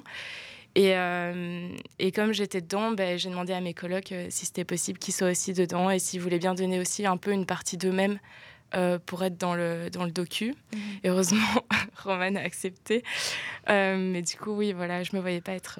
Et, 0.76 0.96
euh, 0.96 1.70
et 2.00 2.12
comme 2.12 2.34
j'étais 2.34 2.62
dedans, 2.62 2.92
ben, 2.92 3.18
j'ai 3.18 3.30
demandé 3.30 3.54
à 3.54 3.62
mes 3.62 3.74
colocs 3.74 4.12
euh, 4.12 4.28
si 4.30 4.46
c'était 4.46 4.64
possible 4.64 4.98
qu'ils 4.98 5.14
soient 5.14 5.30
aussi 5.30 5.54
dedans 5.54 5.90
et 5.90 6.00
s'ils 6.00 6.20
voulaient 6.20 6.40
bien 6.40 6.56
donner 6.56 6.80
aussi 6.80 7.06
un 7.06 7.18
peu 7.18 7.32
une 7.32 7.46
partie 7.46 7.78
d'eux-mêmes 7.78 8.20
euh, 8.74 8.98
pour 9.06 9.24
être 9.24 9.38
dans 9.38 9.54
le, 9.54 9.90
dans 9.92 10.04
le 10.04 10.12
docu. 10.12 10.56
Mhm. 10.74 10.82
Heureusement, 11.06 11.64
Roman 12.04 12.36
a 12.36 12.42
accepté. 12.42 13.04
mais 13.68 14.22
du 14.24 14.36
coup, 14.36 14.52
oui, 14.52 14.74
voilà, 14.74 15.04
je 15.04 15.12
ne 15.14 15.18
me 15.18 15.22
voyais 15.22 15.42
pas 15.42 15.54
être, 15.54 15.80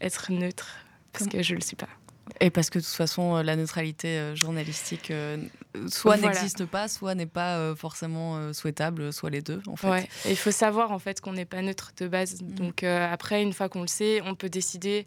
être 0.00 0.30
neutre 0.30 0.76
parce 1.12 1.28
que 1.28 1.42
je 1.42 1.52
ne 1.54 1.58
le 1.58 1.64
suis 1.64 1.76
pas. 1.76 1.88
Et 2.40 2.50
parce 2.50 2.70
que 2.70 2.78
de 2.78 2.84
toute 2.84 2.94
façon, 2.94 3.36
euh, 3.36 3.42
la 3.42 3.56
neutralité 3.56 4.18
euh, 4.18 4.34
journalistique 4.34 5.10
euh, 5.10 5.38
soit 5.88 6.16
n'existe 6.16 6.64
pas, 6.66 6.88
soit 6.88 7.14
n'est 7.14 7.26
pas 7.26 7.74
forcément 7.76 8.52
souhaitable, 8.52 9.12
soit 9.12 9.30
les 9.30 9.42
deux, 9.42 9.62
en 9.66 9.76
fait. 9.76 10.08
il 10.28 10.36
faut 10.36 10.50
savoir 10.50 10.90
en 10.90 10.98
fait 10.98 11.20
qu'on 11.20 11.32
n'est 11.32 11.44
pas 11.44 11.62
neutre 11.62 11.92
de 11.96 12.08
base. 12.08 12.42
Mm. 12.42 12.54
Donc 12.54 12.82
après, 12.82 13.42
une 13.42 13.52
fois 13.52 13.68
qu'on 13.68 13.82
le 13.82 13.86
sait, 13.86 14.20
on 14.24 14.34
peut 14.34 14.48
décider 14.48 15.06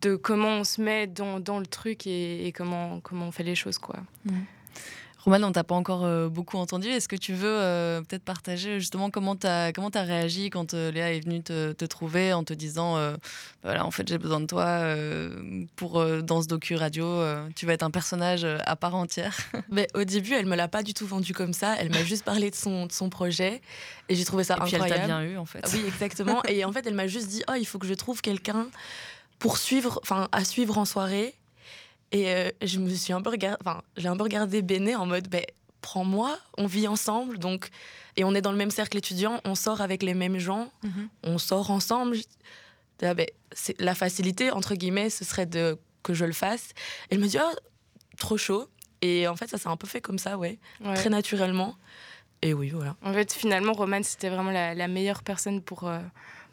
de 0.00 0.16
comment 0.16 0.58
on 0.58 0.64
se 0.64 0.80
met 0.80 1.06
dans, 1.06 1.40
dans 1.40 1.58
le 1.58 1.66
truc 1.66 2.06
et, 2.06 2.52
comment, 2.54 3.00
comment 3.00 3.28
on 3.28 3.32
fait 3.32 3.42
les 3.42 3.54
choses, 3.54 3.78
quoi. 3.78 3.96
Mm. 4.24 4.32
Roman, 5.24 5.42
on 5.42 5.52
t'a 5.52 5.64
pas 5.64 5.74
encore 5.74 6.04
euh, 6.04 6.28
beaucoup 6.28 6.58
entendu. 6.58 6.88
Est-ce 6.88 7.08
que 7.08 7.16
tu 7.16 7.32
veux 7.32 7.48
euh, 7.48 8.02
peut-être 8.02 8.24
partager 8.24 8.78
justement 8.78 9.08
comment 9.08 9.36
tu 9.36 9.46
as, 9.46 9.72
comment 9.72 9.88
as 9.88 10.02
réagi 10.02 10.50
quand 10.50 10.74
euh, 10.74 10.90
Léa 10.90 11.14
est 11.14 11.20
venue 11.20 11.42
te, 11.42 11.84
trouver 11.86 12.34
en 12.34 12.44
te 12.44 12.52
disant 12.52 12.98
voilà, 13.62 13.86
en 13.86 13.90
fait, 13.90 14.06
j'ai 14.06 14.18
besoin 14.18 14.40
de 14.40 14.46
toi 14.46 14.82
pour, 15.76 16.04
dans 16.22 16.42
ce 16.42 16.48
docu 16.48 16.74
radio, 16.74 17.22
tu 17.54 17.66
vas 17.66 17.72
être 17.72 17.82
un 17.82 17.90
personnage 17.90 18.44
à 18.44 18.76
part 18.76 18.94
entière 18.94 19.36
Mais 19.70 19.86
Au 19.94 20.04
début, 20.04 20.34
elle 20.34 20.46
me 20.46 20.56
l'a 20.56 20.68
pas 20.68 20.82
du 20.82 20.92
tout 20.92 21.06
vendu 21.06 21.32
comme 21.32 21.52
ça. 21.52 21.76
Elle 21.78 21.90
m'a 21.90 22.04
juste 22.04 22.24
parlé 22.24 22.50
de 22.50 22.54
son, 22.54 22.86
de 22.86 22.92
son 22.92 23.08
projet 23.10 23.62
et 24.08 24.14
j'ai 24.14 24.24
trouvé 24.24 24.44
ça 24.44 24.54
incroyable. 24.54 24.84
Puis 24.84 24.92
elle 24.92 25.00
t'a 25.00 25.06
bien 25.06 25.22
eu 25.22 25.36
en 25.36 25.44
fait. 25.44 25.64
Oui, 25.72 25.84
exactement. 25.86 26.42
et 26.48 26.64
en 26.64 26.72
fait, 26.72 26.86
elle 26.86 26.94
m'a 26.94 27.06
juste 27.06 27.28
dit 27.28 27.42
oh, 27.48 27.54
il 27.58 27.66
faut 27.66 27.78
que 27.78 27.86
je 27.86 27.94
trouve 27.94 28.20
quelqu'un 28.20 28.66
pour 29.38 29.58
suivre, 29.58 30.00
enfin, 30.02 30.28
à 30.32 30.44
suivre 30.44 30.78
en 30.78 30.84
soirée 30.84 31.34
et 32.14 32.28
euh, 32.28 32.48
je 32.62 32.78
me 32.78 32.88
suis 32.90 33.12
un 33.12 33.20
peu 33.20 33.30
regardé, 33.30 33.56
enfin, 33.60 33.82
j'ai 33.96 34.06
un 34.06 34.16
peu 34.16 34.22
regardé 34.22 34.62
Béné 34.62 34.94
en 34.94 35.04
mode, 35.04 35.28
ben, 35.28 35.44
prends-moi, 35.80 36.38
on 36.56 36.66
vit 36.66 36.86
ensemble, 36.86 37.38
donc, 37.38 37.70
et 38.16 38.22
on 38.22 38.36
est 38.36 38.40
dans 38.40 38.52
le 38.52 38.56
même 38.56 38.70
cercle 38.70 38.96
étudiant, 38.96 39.40
on 39.44 39.56
sort 39.56 39.80
avec 39.80 40.04
les 40.04 40.14
mêmes 40.14 40.38
gens, 40.38 40.70
mhm. 40.84 41.08
on 41.24 41.38
sort 41.38 41.72
ensemble. 41.72 42.16
Ah, 43.02 43.14
ben, 43.14 43.26
la 43.80 43.96
facilité, 43.96 44.52
entre 44.52 44.76
guillemets, 44.76 45.10
ce 45.10 45.24
serait 45.24 45.46
de, 45.46 45.76
que 46.04 46.14
je 46.14 46.24
le 46.24 46.32
fasse. 46.32 46.68
Elle 47.10 47.18
me 47.18 47.26
dit, 47.26 47.38
oh, 47.42 47.54
trop 48.16 48.36
chaud. 48.36 48.68
Et 49.02 49.26
en 49.26 49.34
fait, 49.34 49.48
ça 49.48 49.58
s'est 49.58 49.68
un 49.68 49.76
peu 49.76 49.88
fait 49.88 50.00
comme 50.00 50.18
ça, 50.18 50.38
ouais, 50.38 50.60
très 50.94 51.10
naturellement. 51.10 51.74
Et 52.42 52.54
oui, 52.54 52.70
voilà. 52.70 52.94
En 53.02 53.12
fait, 53.12 53.32
finalement, 53.32 53.72
Romane, 53.72 54.04
c'était 54.04 54.28
vraiment 54.28 54.52
la, 54.52 54.88
meilleure 54.88 55.24
personne 55.24 55.60
pour, 55.60 55.88
euh, 55.88 55.98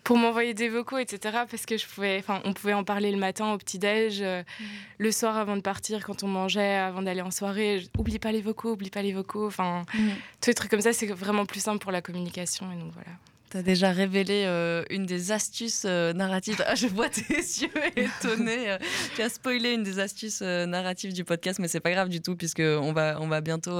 pour 0.03 0.17
m'envoyer 0.17 0.53
des 0.53 0.69
vocaux, 0.69 0.97
etc. 0.97 1.39
Parce 1.49 1.65
que 1.65 1.77
je 1.77 1.85
pouvais, 1.85 2.17
enfin, 2.19 2.41
on 2.45 2.53
pouvait 2.53 2.73
en 2.73 2.83
parler 2.83 3.11
le 3.11 3.17
matin 3.17 3.53
au 3.53 3.57
petit-déj, 3.57 4.21
euh, 4.21 4.41
mm. 4.41 4.63
le 4.99 5.11
soir 5.11 5.37
avant 5.37 5.55
de 5.55 5.61
partir, 5.61 6.05
quand 6.05 6.23
on 6.23 6.27
mangeait, 6.27 6.75
avant 6.75 7.01
d'aller 7.01 7.21
en 7.21 7.31
soirée. 7.31 7.83
Oublie 7.97 8.19
pas 8.19 8.31
les 8.31 8.41
vocaux, 8.41 8.71
oublie 8.71 8.89
pas 8.89 9.01
les 9.01 9.13
vocaux. 9.13 9.47
Enfin, 9.47 9.83
mm. 9.93 10.09
tous 10.41 10.49
les 10.49 10.53
trucs 10.53 10.71
comme 10.71 10.81
ça, 10.81 10.93
c'est 10.93 11.07
vraiment 11.07 11.45
plus 11.45 11.61
simple 11.61 11.79
pour 11.79 11.91
la 11.91 12.01
communication. 12.01 12.71
Et 12.71 12.75
donc 12.75 12.91
voilà. 12.93 13.11
Tu 13.51 13.57
as 13.57 13.63
déjà 13.63 13.91
révélé 13.91 14.45
euh, 14.45 14.83
une 14.89 15.05
des 15.05 15.33
astuces 15.33 15.83
euh, 15.85 16.13
narratives. 16.13 16.63
Ah, 16.65 16.75
je 16.75 16.87
vois 16.87 17.09
tes 17.09 17.21
yeux 17.33 17.69
étonnés. 17.97 18.77
tu 19.15 19.21
as 19.21 19.29
spoilé 19.29 19.73
une 19.73 19.83
des 19.83 19.99
astuces 19.99 20.41
narratives 20.41 21.13
du 21.13 21.25
podcast, 21.25 21.59
mais 21.59 21.67
c'est 21.67 21.81
pas 21.81 21.91
grave 21.91 22.07
du 22.07 22.21
tout, 22.21 22.35
puisqu'on 22.37 22.93
va, 22.93 23.17
on 23.19 23.27
va 23.27 23.41
bientôt 23.41 23.77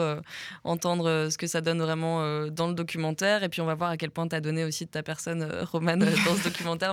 entendre 0.64 1.30
ce 1.32 1.38
que 1.38 1.48
ça 1.48 1.62
donne 1.62 1.82
vraiment 1.82 2.48
dans 2.48 2.68
le 2.68 2.74
documentaire. 2.74 3.44
Et 3.44 3.50
puis 3.50 3.62
on 3.62 3.66
va 3.66 3.76
voir 3.76 3.92
à 3.92 3.98
quel 3.98 4.12
point 4.12 4.28
tu 4.28 4.36
as 4.36 4.42
donné 4.42 4.66
aussi 4.66 4.86
de 4.86 4.92
ta 4.92 5.04
personne, 5.04 5.48
Romane, 5.72 6.00
dans 6.00 6.36
ce 6.36 6.44
documentaire. 6.44 6.92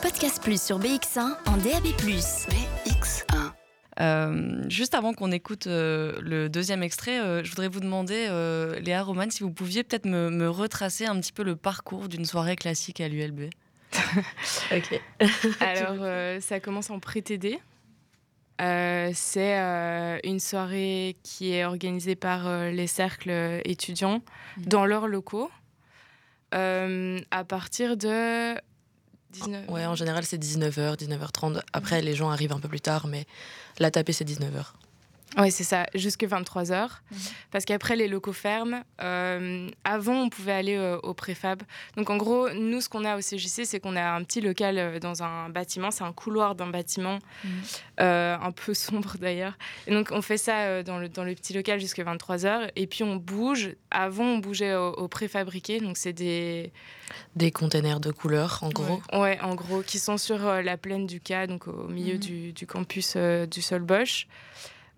Podcast 0.00 0.40
Plus 0.42 0.62
sur 0.62 0.78
BX1 0.78 1.36
en 1.46 1.56
DAB. 1.56 1.86
BX1. 2.86 3.45
Euh, 3.98 4.62
juste 4.68 4.94
avant 4.94 5.14
qu'on 5.14 5.32
écoute 5.32 5.66
euh, 5.66 6.18
le 6.20 6.48
deuxième 6.48 6.82
extrait, 6.82 7.18
euh, 7.18 7.42
je 7.42 7.50
voudrais 7.50 7.68
vous 7.68 7.80
demander, 7.80 8.28
Léa 8.80 9.02
Roman, 9.02 9.30
si 9.30 9.42
vous 9.42 9.50
pouviez 9.50 9.84
peut-être 9.84 10.06
me, 10.06 10.30
me, 10.30 10.48
retracer 10.48 11.06
un 11.06 11.18
petit 11.20 11.32
peu 11.32 11.42
le 11.42 11.56
parcours 11.56 12.08
d'une 12.08 12.24
soirée 12.24 12.56
classique 12.56 13.00
à 13.00 13.08
l'ULB. 13.08 13.50
ok. 14.72 15.00
Alors, 15.60 16.40
ça 16.42 16.60
commence 16.60 16.90
en 16.90 17.00
pré-TD. 17.00 17.58
c'est 18.58 20.20
une 20.24 20.40
soirée 20.40 21.16
qui 21.22 21.52
est 21.52 21.64
organisée 21.64 22.16
par 22.16 22.70
les 22.70 22.86
cercles 22.86 23.60
étudiants 23.64 24.18
mmh. 24.58 24.62
dans 24.66 24.84
leurs 24.84 25.08
locaux 25.08 25.50
à 26.52 27.44
partir 27.46 27.96
de 27.96 28.54
19... 29.44 29.68
Ouais, 29.70 29.86
en 29.86 29.94
général, 29.94 30.24
c'est 30.24 30.38
19h, 30.42 30.96
19h30. 30.96 31.60
Après, 31.72 32.02
les 32.02 32.14
gens 32.14 32.30
arrivent 32.30 32.52
un 32.52 32.60
peu 32.60 32.68
plus 32.68 32.80
tard, 32.80 33.06
mais 33.06 33.26
la 33.78 33.90
tapée, 33.90 34.12
c'est 34.12 34.24
19h. 34.28 34.72
Oui, 35.38 35.50
c'est 35.50 35.64
ça, 35.64 35.86
jusque 35.94 36.24
23h. 36.24 36.88
Mhm. 37.10 37.18
Parce 37.50 37.64
qu'après, 37.64 37.96
les 37.96 38.08
locaux 38.08 38.32
ferment. 38.32 38.82
Euh, 39.02 39.68
avant, 39.84 40.22
on 40.22 40.28
pouvait 40.30 40.52
aller 40.52 40.76
euh, 40.76 40.98
au 41.02 41.14
préfab. 41.14 41.62
Donc, 41.96 42.08
en 42.10 42.16
gros, 42.16 42.48
nous, 42.50 42.80
ce 42.80 42.88
qu'on 42.88 43.04
a 43.04 43.16
au 43.16 43.20
CJC, 43.20 43.64
c'est 43.64 43.80
qu'on 43.80 43.96
a 43.96 44.02
un 44.02 44.22
petit 44.22 44.40
local 44.40 44.78
euh, 44.78 44.98
dans 44.98 45.22
un 45.22 45.50
bâtiment. 45.50 45.90
C'est 45.90 46.04
un 46.04 46.12
couloir 46.12 46.54
d'un 46.54 46.68
bâtiment, 46.68 47.18
mhm. 47.44 47.50
un 47.98 48.52
peu 48.52 48.72
sombre 48.74 49.16
d'ailleurs. 49.18 49.58
Et 49.86 49.92
donc, 49.92 50.10
on 50.12 50.22
fait 50.22 50.38
ça 50.38 50.82
dans, 50.82 50.98
le, 50.98 51.08
dans 51.08 51.24
le 51.24 51.34
petit 51.34 51.52
local 51.52 51.80
jusqu'à 51.80 52.04
23h. 52.04 52.70
Et 52.76 52.86
puis, 52.86 53.02
on 53.02 53.16
bouge. 53.16 53.74
Avant, 53.90 54.24
on 54.24 54.38
bougeait 54.38 54.74
au, 54.74 54.92
au 54.92 55.08
préfabriqué. 55.08 55.80
Donc, 55.80 55.96
c'est 55.98 56.12
des. 56.12 56.72
Des 57.34 57.50
containers 57.50 58.00
de 58.00 58.10
couleurs, 58.10 58.60
en 58.62 58.70
gros. 58.70 59.02
Ouais, 59.12 59.38
en 59.42 59.54
gros, 59.54 59.82
qui 59.82 59.98
sont 59.98 60.16
sur 60.16 60.38
la 60.38 60.76
plaine 60.76 61.06
du 61.06 61.20
Cas, 61.20 61.46
donc 61.46 61.68
au 61.68 61.88
milieu 61.88 62.14
mhm. 62.14 62.20
du, 62.20 62.52
du, 62.52 62.66
campus 62.66 63.16
du 63.16 63.60
Sol 63.60 63.82
Bosch. 63.82 64.26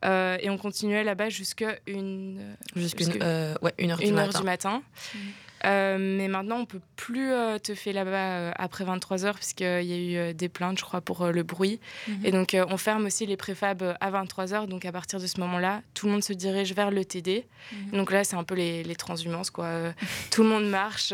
Euh, 0.05 0.37
et 0.41 0.51
on 0.51 0.59
continuait 0.59 1.05
là-bas 1.05 1.29
jusqu'à 1.29 1.79
une, 1.87 2.57
jusqu'à 2.77 3.05
une, 3.05 3.19
euh, 3.23 3.55
ouais, 3.63 3.75
une 3.79 3.91
heure, 3.91 3.99
du, 3.99 4.13
matin. 4.13 4.39
du 4.39 4.45
matin. 4.45 4.83
Mmh. 5.15 5.19
Euh, 5.65 5.99
mais 5.99 6.29
maintenant, 6.29 6.59
on 6.59 6.67
peut 6.67 6.81
plus 6.95 7.33
te 7.65 7.75
faire 7.75 7.93
là-bas 7.93 8.53
après 8.53 8.85
23 8.85 9.25
heures, 9.25 9.35
puisqu'il 9.35 9.65
y 9.67 10.17
a 10.17 10.31
eu 10.31 10.35
des 10.35 10.49
plaintes, 10.49 10.79
je 10.79 10.85
crois, 10.85 11.01
pour 11.01 11.27
le 11.27 11.43
bruit. 11.43 11.81
Mmh. 12.07 12.27
Et 12.27 12.31
donc, 12.31 12.57
on 12.69 12.77
ferme 12.77 13.07
aussi 13.07 13.27
les 13.27 13.37
préfabs 13.37 13.97
à 14.01 14.11
23 14.11 14.55
heures. 14.55 14.69
Donc, 14.69 14.85
à 14.85 14.93
partir 14.93 15.19
de 15.19 15.27
ce 15.27 15.41
moment-là, 15.41 15.83
tout 15.95 16.07
le 16.07 16.13
monde 16.13 16.23
se 16.23 16.33
dirige 16.33 16.75
vers 16.75 16.93
le 16.93 17.05
TD. 17.05 17.45
Mmh. 17.73 17.97
Donc 17.97 18.13
là, 18.13 18.23
c'est 18.23 18.37
un 18.37 18.45
peu 18.45 18.55
les, 18.55 18.85
les 18.85 18.95
transhumances, 18.95 19.51
quoi. 19.51 19.93
tout 20.31 20.45
le 20.45 20.49
monde 20.49 20.69
marche 20.71 21.13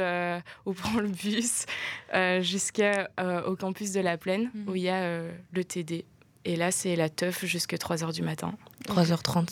ou 0.67 0.73
prend 0.75 0.99
le 1.00 1.09
bus 1.09 1.64
jusqu'au 2.43 3.57
campus 3.59 3.93
de 3.93 4.00
la 4.00 4.19
Plaine, 4.19 4.50
où 4.67 4.76
il 4.76 4.83
y 4.83 4.91
a 4.91 5.23
le 5.53 5.64
TD. 5.64 6.05
Et 6.45 6.57
là, 6.57 6.71
c'est 6.71 6.97
la 6.97 7.09
teuf 7.09 7.45
jusqu'à 7.45 7.77
3h 7.77 8.13
du 8.13 8.23
matin. 8.23 8.55
3h30 8.89 9.49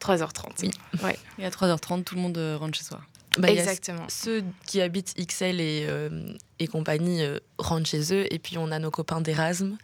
3h30, 0.00 0.62
oui. 0.62 0.70
Ouais. 1.02 1.18
Et 1.38 1.46
à 1.46 1.50
3h30, 1.50 2.04
tout 2.04 2.14
le 2.14 2.20
monde 2.20 2.36
euh, 2.36 2.56
rentre 2.58 2.76
chez 2.76 2.84
soi. 2.84 3.00
Bah, 3.38 3.50
Exactement. 3.50 4.04
Ceux 4.08 4.44
qui 4.66 4.80
habitent 4.80 5.14
XL 5.16 5.60
et, 5.60 5.86
euh, 5.88 6.28
et 6.58 6.66
compagnie 6.66 7.22
euh, 7.22 7.38
rentrent 7.58 7.88
chez 7.88 8.12
eux. 8.12 8.32
Et 8.32 8.38
puis, 8.38 8.58
on 8.58 8.70
a 8.70 8.78
nos 8.78 8.90
copains 8.90 9.20
d'Erasme 9.20 9.76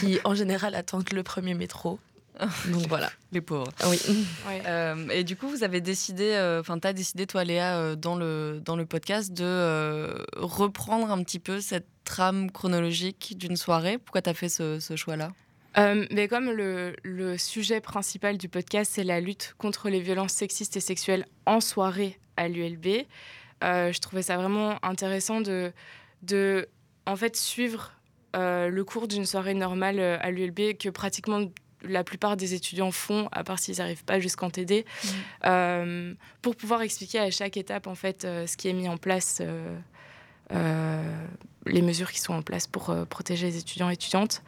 qui, 0.00 0.18
en 0.24 0.34
général, 0.34 0.74
attendent 0.74 1.12
le 1.12 1.22
premier 1.22 1.54
métro. 1.54 1.98
Donc 2.72 2.86
voilà. 2.88 3.10
Les 3.32 3.40
pauvres. 3.40 3.70
Oui. 3.86 3.98
et 5.12 5.24
du 5.24 5.36
coup, 5.36 5.48
vous 5.48 5.64
avez 5.64 5.80
décidé, 5.80 6.38
enfin, 6.60 6.78
tu 6.78 6.86
as 6.86 6.92
décidé, 6.92 7.26
toi, 7.26 7.44
Léa, 7.44 7.96
dans, 7.96 8.16
le, 8.16 8.60
dans 8.64 8.76
le 8.76 8.86
podcast, 8.86 9.32
de 9.32 10.24
reprendre 10.36 11.10
un 11.10 11.22
petit 11.22 11.38
peu 11.38 11.60
cette 11.60 11.86
trame 12.04 12.50
chronologique 12.50 13.34
d'une 13.36 13.56
soirée. 13.56 13.98
Pourquoi 13.98 14.22
tu 14.22 14.30
as 14.30 14.34
fait 14.34 14.48
ce, 14.48 14.80
ce 14.80 14.96
choix-là? 14.96 15.30
Euh, 15.76 16.06
mais 16.10 16.26
comme 16.26 16.50
le, 16.50 16.96
le, 17.04 17.36
sujet 17.36 17.80
principal 17.80 18.38
du 18.38 18.48
podcast, 18.48 18.92
c'est 18.94 19.04
la 19.04 19.20
lutte 19.20 19.54
contre 19.58 19.90
les 19.90 20.00
violences 20.00 20.32
sexistes 20.32 20.76
et 20.76 20.80
sexuelles 20.80 21.26
en 21.46 21.60
soirée 21.60 22.18
à 22.36 22.48
l'ULB, 22.48 23.04
euh, 23.62 23.92
je 23.92 24.00
trouvais 24.00 24.22
ça 24.22 24.36
vraiment 24.36 24.78
intéressant 24.84 25.40
de, 25.40 25.72
de 26.22 26.68
en 27.06 27.16
fait, 27.16 27.36
suivre 27.36 27.92
euh, 28.34 28.68
le 28.68 28.84
cours 28.84 29.08
d'une 29.08 29.26
soirée 29.26 29.54
normale 29.54 30.00
à 30.00 30.30
l'ULB 30.30 30.76
que 30.78 30.88
pratiquement 30.88 31.44
la 31.82 32.04
plupart 32.04 32.36
des 32.36 32.54
étudiants 32.54 32.90
font, 32.90 33.28
à 33.32 33.44
part 33.44 33.58
s'ils 33.58 33.78
n'arrivent 33.78 34.04
pas 34.04 34.20
jusqu'en 34.20 34.50
TD, 34.50 34.84
mmh. 35.04 36.12
pour 36.42 36.56
pouvoir 36.56 36.82
expliquer 36.82 37.18
à 37.20 37.30
chaque 37.30 37.56
étape 37.56 37.86
en 37.86 37.94
fait 37.94 38.22
ce 38.22 38.56
qui 38.56 38.68
est 38.68 38.72
mis 38.72 38.88
en 38.88 38.96
place, 38.96 39.42
les 40.50 41.82
mesures 41.82 42.10
qui 42.10 42.20
sont 42.20 42.34
en 42.34 42.42
place 42.42 42.66
pour 42.66 42.94
protéger 43.08 43.46
les 43.46 43.58
étudiants 43.58 43.90
et 43.90 43.94
étudiantes. 43.94 44.42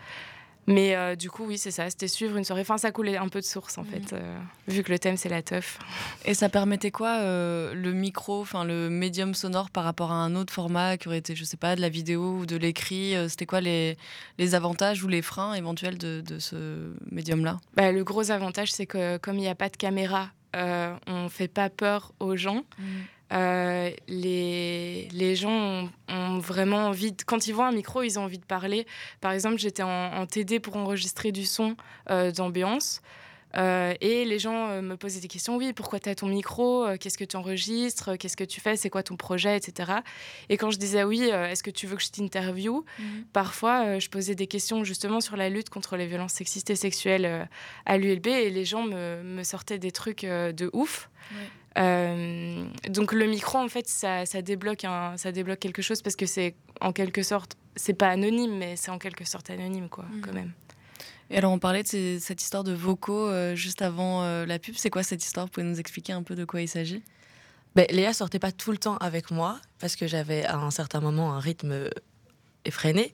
Mais 0.66 0.94
euh, 0.94 1.16
du 1.16 1.30
coup, 1.30 1.44
oui, 1.46 1.58
c'est 1.58 1.70
ça. 1.70 1.88
C'était 1.90 2.08
suivre 2.08 2.36
une 2.36 2.44
soirée. 2.44 2.62
Enfin, 2.62 2.78
ça 2.78 2.92
coulait 2.92 3.16
un 3.16 3.28
peu 3.28 3.40
de 3.40 3.44
source, 3.44 3.78
en 3.78 3.84
fait, 3.84 4.12
mhm. 4.12 4.20
euh, 4.20 4.38
vu 4.68 4.82
que 4.82 4.92
le 4.92 4.98
thème, 4.98 5.16
c'est 5.16 5.28
la 5.28 5.42
teuf. 5.42 5.78
Et 6.24 6.34
ça 6.34 6.48
permettait 6.48 6.90
quoi, 6.90 7.18
euh, 7.20 7.74
le 7.74 7.92
micro, 7.92 8.40
enfin, 8.40 8.64
le 8.64 8.88
médium 8.88 9.34
sonore 9.34 9.70
par 9.70 9.84
rapport 9.84 10.12
à 10.12 10.16
un 10.16 10.34
autre 10.36 10.52
format 10.52 10.96
qui 10.96 11.08
aurait 11.08 11.18
été, 11.18 11.34
je 11.34 11.44
sais 11.44 11.56
pas, 11.56 11.76
de 11.76 11.80
la 11.80 11.88
vidéo 11.88 12.38
ou 12.40 12.46
de 12.46 12.56
l'écrit 12.56 13.14
C'était 13.28 13.46
quoi 13.46 13.60
les, 13.60 13.96
les, 14.38 14.54
avantages 14.54 15.02
ou 15.02 15.08
les 15.08 15.22
freins 15.22 15.54
éventuels 15.54 15.98
de, 15.98 16.20
de 16.20 16.38
ce 16.38 16.92
médium-là? 17.10 17.60
Bah, 17.74 17.92
Le 17.92 18.04
gros 18.04 18.30
avantage, 18.30 18.72
c'est 18.72 18.86
que 18.86 19.16
comme 19.16 19.36
il 19.36 19.42
n'y 19.42 19.48
a 19.48 19.54
pas 19.54 19.68
de 19.68 19.76
caméra, 19.76 20.30
on 20.54 21.24
ne 21.24 21.28
fait 21.28 21.48
pas 21.48 21.70
peur 21.70 22.12
aux 22.20 22.36
gens. 22.36 22.64
Mhm. 22.78 22.86
Euh, 23.32 23.90
les, 24.08 25.08
les 25.12 25.36
gens 25.36 25.88
ont, 26.08 26.38
vraiment 26.38 26.88
envie, 26.88 27.12
de, 27.12 27.22
quand 27.22 27.46
ils 27.46 27.52
voient 27.52 27.68
un 27.68 27.72
micro, 27.72 28.02
ils 28.02 28.18
ont 28.18 28.24
envie 28.24 28.38
de 28.38 28.44
parler. 28.44 28.86
Par 29.20 29.32
exemple, 29.32 29.58
j'étais 29.58 29.82
en, 29.82 30.26
TD 30.26 30.60
pour 30.60 30.76
enregistrer 30.76 31.32
du 31.32 31.44
son 31.44 31.76
euh, 32.10 32.32
d'ambiance. 32.32 33.02
Euh, 33.56 33.94
et 34.00 34.24
les 34.24 34.38
gens 34.38 34.80
me 34.80 34.94
posaient 34.94 35.20
des 35.20 35.26
questions. 35.26 35.56
Oui, 35.56 35.72
pourquoi 35.72 35.98
tu 35.98 36.08
as 36.08 36.14
ton 36.14 36.28
micro? 36.28 36.86
Qu'est-ce 37.00 37.18
que 37.18 37.24
tu 37.24 37.36
enregistres? 37.36 38.16
Qu'est-ce 38.16 38.36
que 38.36 38.44
tu 38.44 38.60
fais? 38.60 38.76
C'est 38.76 38.90
quoi 38.90 39.02
ton 39.02 39.16
projet? 39.16 39.56
Etc. 39.56 39.90
Et 40.48 40.56
quand 40.56 40.70
je 40.70 40.78
disais 40.78 41.02
oui, 41.02 41.22
est-ce 41.22 41.64
que 41.64 41.70
tu 41.70 41.88
veux 41.88 41.96
que 41.96 42.02
je 42.02 42.10
t'interviewe 42.10 42.84
mhm. 43.00 43.24
Parfois, 43.32 43.98
je 43.98 44.08
posais 44.08 44.36
des 44.36 44.46
questions 44.46 44.84
justement 44.84 45.20
sur 45.20 45.36
la 45.36 45.48
lutte 45.48 45.68
contre 45.68 45.96
les 45.96 46.06
violences 46.06 46.34
sexistes 46.34 46.70
et 46.70 46.76
sexuelles 46.76 47.48
à 47.86 47.98
l'ULB 47.98 48.28
et 48.28 48.50
les 48.50 48.64
gens 48.64 48.84
me, 48.84 49.20
me, 49.24 49.42
sortaient 49.42 49.80
des 49.80 49.90
trucs 49.90 50.24
de 50.24 50.70
ouf. 50.72 51.10
Euh, 51.78 52.64
donc 52.88 53.12
le 53.12 53.26
micro, 53.26 53.58
en 53.58 53.68
fait, 53.68 53.86
ça, 53.88 54.24
débloque 54.42 54.84
un, 54.84 55.16
ça 55.16 55.32
débloque 55.32 55.60
quelque 55.60 55.82
chose 55.82 56.02
parce 56.02 56.16
que 56.16 56.26
c'est 56.26 56.54
en 56.80 56.92
quelque 56.92 57.22
sorte, 57.22 57.56
c'est 57.76 57.94
pas 57.94 58.08
anonyme, 58.08 58.56
mais 58.58 58.76
c'est 58.76 58.90
en 58.90 58.98
quelque 58.98 59.24
sorte 59.24 59.50
anonyme, 59.50 59.88
quoi, 59.88 60.04
mhm. 60.04 60.20
quand 60.20 60.32
même. 60.32 60.52
Et 61.30 61.38
alors, 61.38 61.52
on 61.52 61.60
parlait 61.60 61.84
de 61.84 62.18
cette 62.18 62.42
histoire 62.42 62.64
de 62.64 62.72
vocaux 62.72 63.28
euh, 63.28 63.54
juste 63.54 63.82
avant 63.82 64.24
euh, 64.24 64.46
la 64.46 64.58
pub. 64.58 64.74
C'est 64.76 64.90
quoi 64.90 65.04
cette 65.04 65.24
histoire? 65.24 65.46
Vous 65.46 65.52
pouvez 65.52 65.66
nous 65.66 65.78
expliquer 65.78 66.12
un 66.12 66.24
peu 66.24 66.34
de 66.34 66.44
quoi 66.44 66.60
il 66.60 66.68
s'agit? 66.68 67.04
Ben, 67.76 67.86
Léa 67.90 68.12
sortait 68.12 68.40
pas 68.40 68.50
tout 68.50 68.72
le 68.72 68.78
temps 68.78 68.96
avec 68.96 69.30
moi 69.30 69.60
parce 69.78 69.94
que 69.94 70.08
j'avais 70.08 70.44
à 70.44 70.56
un 70.56 70.72
certain 70.72 71.00
moment 71.00 71.32
un 71.32 71.38
rythme 71.38 71.88
effrénée. 72.64 73.12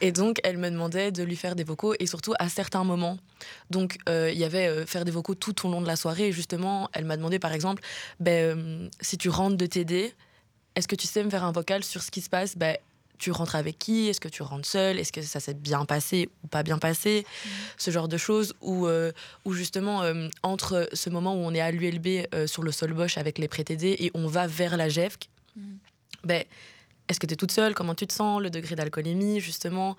Et 0.00 0.12
donc, 0.12 0.38
elle 0.44 0.58
me 0.58 0.70
demandait 0.70 1.10
de 1.10 1.22
lui 1.22 1.36
faire 1.36 1.56
des 1.56 1.64
vocaux 1.64 1.94
et 1.98 2.06
surtout 2.06 2.34
à 2.38 2.48
certains 2.48 2.84
moments. 2.84 3.18
Donc, 3.70 3.98
euh, 4.08 4.30
il 4.32 4.38
y 4.38 4.44
avait 4.44 4.68
euh, 4.68 4.86
faire 4.86 5.04
des 5.04 5.10
vocaux 5.10 5.34
tout 5.34 5.66
au 5.66 5.70
long 5.70 5.80
de 5.80 5.86
la 5.86 5.96
soirée. 5.96 6.28
Et 6.28 6.32
justement, 6.32 6.88
elle 6.92 7.04
m'a 7.04 7.16
demandé, 7.16 7.38
par 7.38 7.52
exemple, 7.52 7.82
ben, 8.20 8.58
euh, 8.58 8.88
si 9.00 9.18
tu 9.18 9.28
rentres 9.28 9.56
de 9.56 9.66
TD, 9.66 10.12
est-ce 10.74 10.88
que 10.88 10.96
tu 10.96 11.06
sais 11.06 11.22
me 11.24 11.30
faire 11.30 11.44
un 11.44 11.52
vocal 11.52 11.84
sur 11.84 12.02
ce 12.02 12.10
qui 12.10 12.20
se 12.20 12.30
passe? 12.30 12.56
Ben, 12.56 12.76
tu 13.18 13.30
rentres 13.30 13.56
avec 13.56 13.78
qui? 13.78 14.08
Est-ce 14.08 14.20
que 14.20 14.28
tu 14.28 14.42
rentres 14.42 14.68
seul 14.68 14.98
Est-ce 14.98 15.10
que 15.10 15.22
ça 15.22 15.40
s'est 15.40 15.54
bien 15.54 15.86
passé 15.86 16.28
ou 16.44 16.48
pas 16.48 16.62
bien 16.62 16.76
passé? 16.76 17.24
Mmh. 17.24 17.48
Ce 17.78 17.90
genre 17.90 18.08
de 18.08 18.18
choses 18.18 18.54
où, 18.60 18.86
où 19.46 19.52
justement, 19.54 20.02
entre 20.42 20.86
ce 20.92 21.08
moment 21.08 21.34
où 21.34 21.38
on 21.38 21.54
est 21.54 21.62
à 21.62 21.70
l'ULB 21.70 22.26
sur 22.46 22.62
le 22.62 22.72
sol 22.72 22.92
Bosch 22.92 23.16
avec 23.16 23.38
les 23.38 23.48
pré-TD 23.48 23.96
et 24.00 24.10
on 24.12 24.26
va 24.26 24.46
vers 24.46 24.76
la 24.76 24.90
GEFC, 24.90 25.30
mmh. 25.56 25.60
ben, 26.24 26.44
est-ce 27.08 27.20
que 27.20 27.26
tu 27.26 27.34
es 27.34 27.36
toute 27.36 27.52
seule? 27.52 27.74
Comment 27.74 27.94
tu 27.94 28.06
te 28.06 28.12
sens? 28.12 28.40
Le 28.40 28.50
degré 28.50 28.74
d'alcoolémie, 28.74 29.40
justement. 29.40 29.96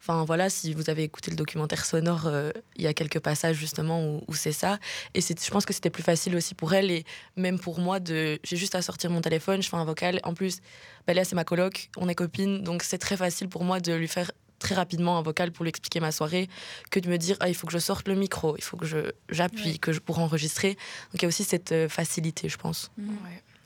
Enfin 0.00 0.24
voilà, 0.24 0.48
si 0.48 0.72
vous 0.72 0.88
avez 0.88 1.02
écouté 1.02 1.30
le 1.30 1.36
documentaire 1.36 1.84
sonore, 1.84 2.26
euh, 2.26 2.52
il 2.76 2.82
y 2.82 2.86
a 2.86 2.94
quelques 2.94 3.20
passages 3.20 3.56
justement 3.56 4.22
où, 4.26 4.34
c'est 4.34 4.52
ça. 4.52 4.78
Et 5.12 5.20
je 5.20 5.50
pense 5.50 5.66
que 5.66 5.74
c'était 5.74 5.90
plus 5.90 6.02
facile 6.02 6.34
aussi 6.36 6.54
pour 6.54 6.72
elle 6.72 6.90
et 6.90 7.04
même 7.36 7.58
pour 7.58 7.80
moi 7.80 8.00
de. 8.00 8.38
J'ai 8.42 8.56
juste 8.56 8.74
à 8.74 8.82
sortir 8.82 9.10
mon 9.10 9.20
téléphone, 9.20 9.62
je 9.62 9.68
fais 9.68 9.76
un 9.76 9.84
vocal. 9.84 10.18
En 10.22 10.32
plus, 10.32 10.60
bah 11.06 11.12
là 11.12 11.24
c'est 11.24 11.36
ma 11.36 11.44
coloc, 11.44 11.90
on 11.98 12.08
est 12.08 12.14
copines, 12.14 12.62
donc 12.62 12.82
c'est 12.82 12.96
très 12.96 13.16
facile 13.16 13.50
pour 13.50 13.62
moi 13.62 13.78
de 13.80 13.92
lui 13.92 14.08
faire 14.08 14.32
très 14.58 14.74
rapidement 14.74 15.18
un 15.18 15.22
vocal 15.22 15.52
pour 15.52 15.64
lui 15.64 15.70
expliquer 15.70 16.00
ma 16.00 16.12
soirée 16.12 16.48
que 16.90 16.98
de 16.98 17.08
me 17.10 17.18
dire 17.18 17.36
ah, 17.40 17.50
il 17.50 17.54
faut 17.54 17.66
que 17.66 17.72
je 17.74 17.78
sorte 17.78 18.08
le 18.08 18.14
micro, 18.14 18.56
il 18.56 18.64
faut 18.64 18.78
que 18.78 18.86
je 18.86 19.12
j'appuie, 19.28 19.78
que 19.78 19.92
je 19.92 20.00
pour 20.00 20.18
enregistrer. 20.18 20.78
Donc 21.12 21.16
il 21.16 21.22
y 21.22 21.24
a 21.26 21.28
aussi 21.28 21.44
cette 21.44 21.72
euh, 21.72 21.90
facilité, 21.90 22.48
je 22.48 22.56
pense. 22.56 22.90
Mmh. 22.96 23.12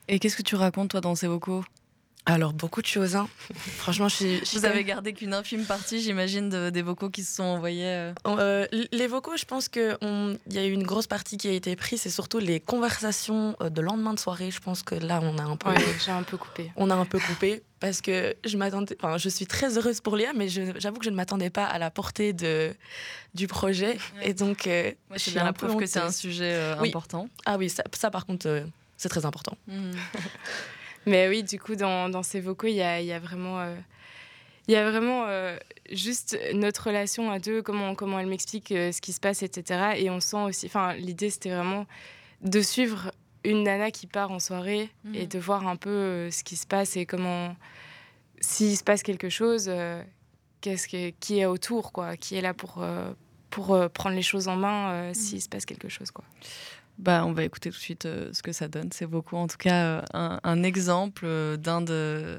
Et 0.08 0.18
qu'est-ce 0.18 0.36
que 0.36 0.42
tu 0.42 0.56
racontes 0.56 0.90
toi 0.90 1.00
dans 1.00 1.14
ces 1.14 1.28
vocaux? 1.28 1.64
Alors, 2.26 2.54
beaucoup 2.54 2.80
de 2.80 2.86
choses. 2.86 3.16
Hein. 3.16 3.28
Franchement, 3.76 4.08
je 4.08 4.14
suis. 4.16 4.38
je 4.46 4.58
Vous 4.58 4.64
avez 4.64 4.82
gardé 4.82 5.12
qu'une 5.12 5.34
infime 5.34 5.66
partie, 5.66 6.00
j'imagine, 6.00 6.48
de- 6.48 6.70
des 6.70 6.80
vocaux 6.80 7.10
qui 7.10 7.22
se 7.22 7.34
sont 7.36 7.42
envoyés. 7.42 7.84
euh. 7.86 8.12
Euh, 8.26 8.66
les 8.92 9.06
vocaux, 9.06 9.36
je 9.36 9.44
pense 9.44 9.68
qu'il 9.68 9.94
y 10.50 10.58
a 10.58 10.64
eu 10.64 10.72
une 10.72 10.84
grosse 10.84 11.06
partie 11.06 11.36
qui 11.36 11.48
a 11.48 11.52
été 11.52 11.76
prise. 11.76 12.00
C'est 12.00 12.08
surtout 12.08 12.38
les 12.38 12.60
conversations 12.60 13.56
euh, 13.60 13.68
de 13.68 13.82
lendemain 13.82 14.14
de 14.14 14.18
soirée. 14.18 14.50
Je 14.50 14.60
pense 14.60 14.82
que 14.82 14.94
là, 14.94 15.20
on 15.22 15.36
a 15.36 15.42
un 15.42 15.56
peu, 15.56 15.68
Ouais, 15.68 15.84
j'ai 16.02 16.12
un 16.12 16.22
peu 16.22 16.38
coupé. 16.38 16.72
on 16.76 16.88
a 16.88 16.94
un 16.94 17.04
peu 17.04 17.18
coupé 17.18 17.62
parce 17.78 18.00
que 18.00 18.34
je 18.42 18.56
m'attendais. 18.56 18.96
Enfin, 19.02 19.18
je 19.18 19.28
suis 19.28 19.46
très 19.46 19.76
heureuse 19.76 20.00
pour 20.00 20.16
Léa, 20.16 20.32
mais 20.34 20.48
j'avoue 20.48 20.98
que 20.98 21.04
je 21.04 21.10
ne 21.10 21.16
m'attendais 21.16 21.50
pas 21.50 21.66
à 21.66 21.78
la 21.78 21.90
portée 21.90 22.32
de 22.32 22.74
du 23.34 23.48
projet. 23.48 23.98
Ouais. 24.16 24.30
Et 24.30 24.32
donc, 24.34 24.66
euh, 24.66 24.84
Ouais, 24.84 24.96
je 25.10 25.14
c'est 25.18 25.20
suis 25.24 25.32
bien 25.32 25.44
la 25.44 25.52
preuve 25.52 25.76
que 25.76 25.84
c'est 25.84 25.98
un 26.00 26.10
sujet 26.10 26.54
euh, 26.54 26.76
Oui. 26.80 26.88
important. 26.88 27.28
Ah 27.44 27.58
oui, 27.58 27.68
ça, 27.68 27.82
ça, 27.92 28.10
par 28.10 28.24
contre, 28.24 28.46
euh, 28.48 28.64
c'est 28.96 29.10
très 29.10 29.26
important. 29.26 29.58
Mhm. 29.68 29.90
Mais 31.06 31.28
oui, 31.28 31.42
du 31.42 31.58
coup, 31.58 31.74
dans, 31.76 32.08
dans 32.08 32.22
ces 32.22 32.40
vocaux, 32.40 32.66
il 32.68 32.74
y 32.74 32.82
a, 32.82 33.00
il 33.00 33.06
y 33.06 33.12
a 33.12 33.18
vraiment, 33.18 33.60
euh, 33.60 33.74
y 34.68 34.74
a 34.74 34.88
vraiment 34.90 35.24
euh, 35.28 35.56
juste 35.90 36.38
notre 36.54 36.86
relation 36.86 37.30
à 37.30 37.38
deux, 37.38 37.62
comment, 37.62 37.94
comment 37.94 38.18
elle 38.18 38.26
m'explique 38.26 38.72
euh, 38.72 38.92
ce 38.92 39.00
qui 39.00 39.12
se 39.12 39.20
passe, 39.20 39.42
etc. 39.42 39.94
Et 39.96 40.10
on 40.10 40.20
sent 40.20 40.36
aussi, 40.44 40.66
enfin, 40.66 40.94
l'idée, 40.94 41.30
c'était 41.30 41.50
vraiment 41.50 41.86
de 42.42 42.60
suivre 42.60 43.10
une 43.44 43.62
nana 43.64 43.90
qui 43.90 44.06
part 44.06 44.30
en 44.30 44.38
soirée 44.38 44.90
et 45.12 45.22
Mhm. 45.22 45.26
de 45.28 45.38
voir 45.38 45.66
un 45.68 45.76
peu 45.76 45.90
euh, 45.90 46.30
ce 46.30 46.42
qui 46.44 46.56
se 46.56 46.66
passe 46.66 46.96
et 46.96 47.04
comment, 47.04 47.54
s'il 48.40 48.76
se 48.76 48.84
passe 48.84 49.02
quelque 49.02 49.28
chose, 49.28 49.66
euh, 49.68 50.02
qu'est-ce 50.62 50.88
que, 50.88 51.10
qui 51.20 51.40
est 51.40 51.46
autour, 51.46 51.92
quoi, 51.92 52.16
qui 52.16 52.36
est 52.36 52.40
là 52.40 52.54
pour, 52.54 52.76
euh, 52.78 53.12
pour 53.50 53.74
euh, 53.74 53.88
prendre 53.88 54.16
les 54.16 54.22
choses 54.22 54.48
en 54.48 54.56
main 54.56 54.90
euh, 54.92 55.14
s'il 55.14 55.42
se 55.42 55.48
passe 55.50 55.66
quelque 55.66 55.88
chose, 55.90 56.10
quoi. 56.10 56.24
Bah, 56.98 57.24
on 57.26 57.32
va 57.32 57.42
écouter 57.44 57.70
tout 57.70 57.76
de 57.76 57.82
suite 57.82 58.06
euh, 58.06 58.30
ce 58.32 58.42
que 58.42 58.52
ça 58.52 58.68
donne, 58.68 58.92
ces 58.92 59.04
vocaux. 59.04 59.36
En 59.36 59.46
tout 59.48 59.56
cas, 59.58 59.84
euh, 59.84 60.02
un, 60.14 60.38
un 60.44 60.62
exemple 60.62 61.22
euh, 61.26 61.56
d'un 61.56 61.80
de, 61.80 62.38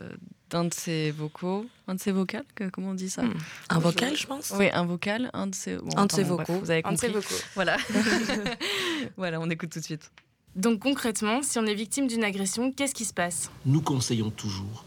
d'un 0.50 0.64
de 0.66 0.74
ces 0.74 1.12
vocaux, 1.12 1.66
un 1.88 1.96
de 1.96 2.00
ces 2.00 2.12
vocales, 2.14 2.46
que- 2.56 2.70
comment 2.70 2.92
on 2.92 2.94
dit 2.94 3.10
ça? 3.10 3.24
Hmm. 3.24 3.34
Un 3.70 3.80
vocal, 3.80 4.16
je 4.16 4.26
pense? 4.26 4.54
Oui, 4.58 4.70
un 4.72 4.86
vocal, 4.86 5.30
un 5.34 5.48
de 5.48 5.56
ces, 5.56 5.76
bon, 5.76 5.90
Un 5.98 6.06
de 6.06 6.24
bon, 6.24 6.36
bref, 6.36 6.48
vocaux. 6.48 6.60
vous 6.62 6.72
avez 6.72 6.82
Un 6.86 6.94
de 6.94 6.98
ces 6.98 7.08
compris. 7.12 7.22
vocaux. 7.28 7.44
Voilà. 7.56 7.76
voilà, 9.18 9.40
on 9.42 9.50
écoute 9.50 9.70
tout 9.72 9.80
de 9.80 9.84
suite. 9.84 10.12
Donc 10.56 10.80
concrètement, 10.80 11.42
si 11.44 11.60
on 11.60 11.66
est 11.66 11.74
victime 11.76 12.08
d'une 12.08 12.24
agression, 12.24 12.72
qu'est-ce 12.72 12.96
qui 12.96 13.04
se 13.06 13.14
passe? 13.14 13.52
Nous 13.66 13.82
conseillons 13.82 14.30
toujours 14.30 14.86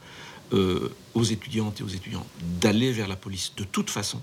euh, 0.55 0.91
aux 1.13 1.25
étudiantes 1.25 1.81
et 1.81 1.83
aux 1.83 1.89
étudiants 1.89 2.25
d'aller 2.61 2.91
vers 2.93 3.07
la 3.07 3.17
police 3.17 3.53
de 3.55 3.65
toute 3.65 3.91
façon. 3.91 4.23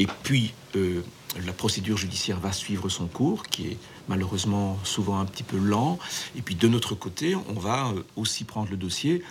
Et 0.00 0.06
puis, 0.24 0.54
euh, 0.74 1.02
la 1.46 1.52
procédure 1.52 1.96
judiciaire 1.98 2.40
va 2.40 2.50
suivre 2.50 2.88
son 2.88 3.06
cours, 3.06 3.44
qui 3.44 3.68
est 3.68 3.76
malheureusement 4.08 4.78
souvent 4.84 5.18
un 5.18 5.24
petit 5.24 5.42
peu 5.42 5.58
lent. 5.58 5.98
Et 6.36 6.42
puis, 6.42 6.54
de 6.54 6.68
notre 6.68 6.94
côté, 6.94 7.34
on 7.34 7.58
va 7.58 7.88
euh, 7.88 8.02
aussi 8.16 8.44
prendre 8.44 8.70
le 8.70 8.76
dossier 8.76 9.22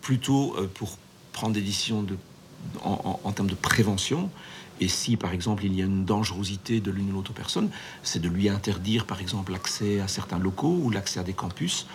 plutôt 0.00 0.54
euh, 0.56 0.70
pour 0.72 0.96
prendre 1.32 1.54
des 1.54 1.62
décisions 1.62 2.06
en 2.82 3.32
termes 3.32 3.48
de 3.48 3.54
prévention. 3.54 4.28
Et 4.80 4.88
si, 4.88 5.16
par 5.16 5.32
exemple, 5.32 5.64
il 5.64 5.74
y 5.74 5.82
a 5.82 5.84
une 5.84 6.04
dangerosité 6.04 6.80
de 6.80 6.90
l'une 6.90 7.10
ou 7.10 7.14
l'autre 7.14 7.34
personne, 7.34 7.70
c'est 8.02 8.20
de 8.20 8.28
lui 8.28 8.48
interdire, 8.48 9.04
par 9.04 9.20
exemple, 9.20 9.52
l'accès 9.52 10.00
à 10.00 10.08
certains 10.08 10.38
locaux 10.38 10.80
ou 10.82 10.90
l'accès 10.90 11.20
à 11.20 11.22
des 11.22 11.34
campus, 11.34 11.86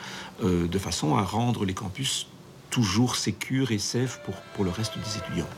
euh, 0.44 0.68
de 0.68 0.80
façon 0.80 1.18
à 1.18 1.24
rendre 1.24 1.66
les 1.66 1.74
campus 1.74 2.28
toujours 2.70 3.16
sécures 3.16 3.72
et 3.72 3.80
safe 3.80 4.22
pour, 4.24 4.36
pour 4.54 4.64
le 4.64 4.70
reste 4.70 4.94
des 4.98 5.18
étudiants. 5.18 5.50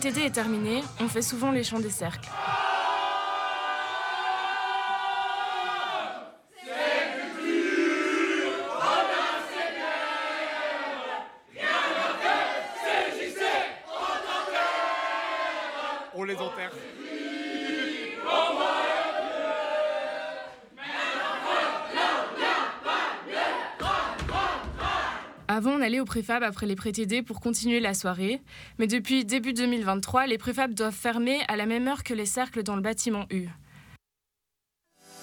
pré-TD 0.00 0.22
est 0.22 0.30
terminé, 0.30 0.82
on 0.98 1.06
fait 1.06 1.22
souvent 1.22 1.52
les 1.52 1.62
chants 1.62 1.78
des 1.78 1.88
cercles. 1.88 2.28
Allait 25.84 26.00
au 26.00 26.04
préfab 26.04 26.42
après 26.42 26.66
les 26.66 26.74
pré-TD 26.74 27.22
pour 27.22 27.40
continuer 27.40 27.78
la 27.78 27.94
soirée. 27.94 28.40
Mais 28.78 28.86
depuis 28.86 29.24
début 29.24 29.52
2023, 29.52 30.26
les 30.26 30.38
préfabs 30.38 30.74
doivent 30.74 30.94
fermer 30.94 31.38
à 31.48 31.56
la 31.56 31.66
même 31.66 31.86
heure 31.86 32.02
que 32.02 32.14
les 32.14 32.26
cercles 32.26 32.62
dans 32.62 32.76
le 32.76 32.82
bâtiment 32.82 33.26
U. 33.30 33.48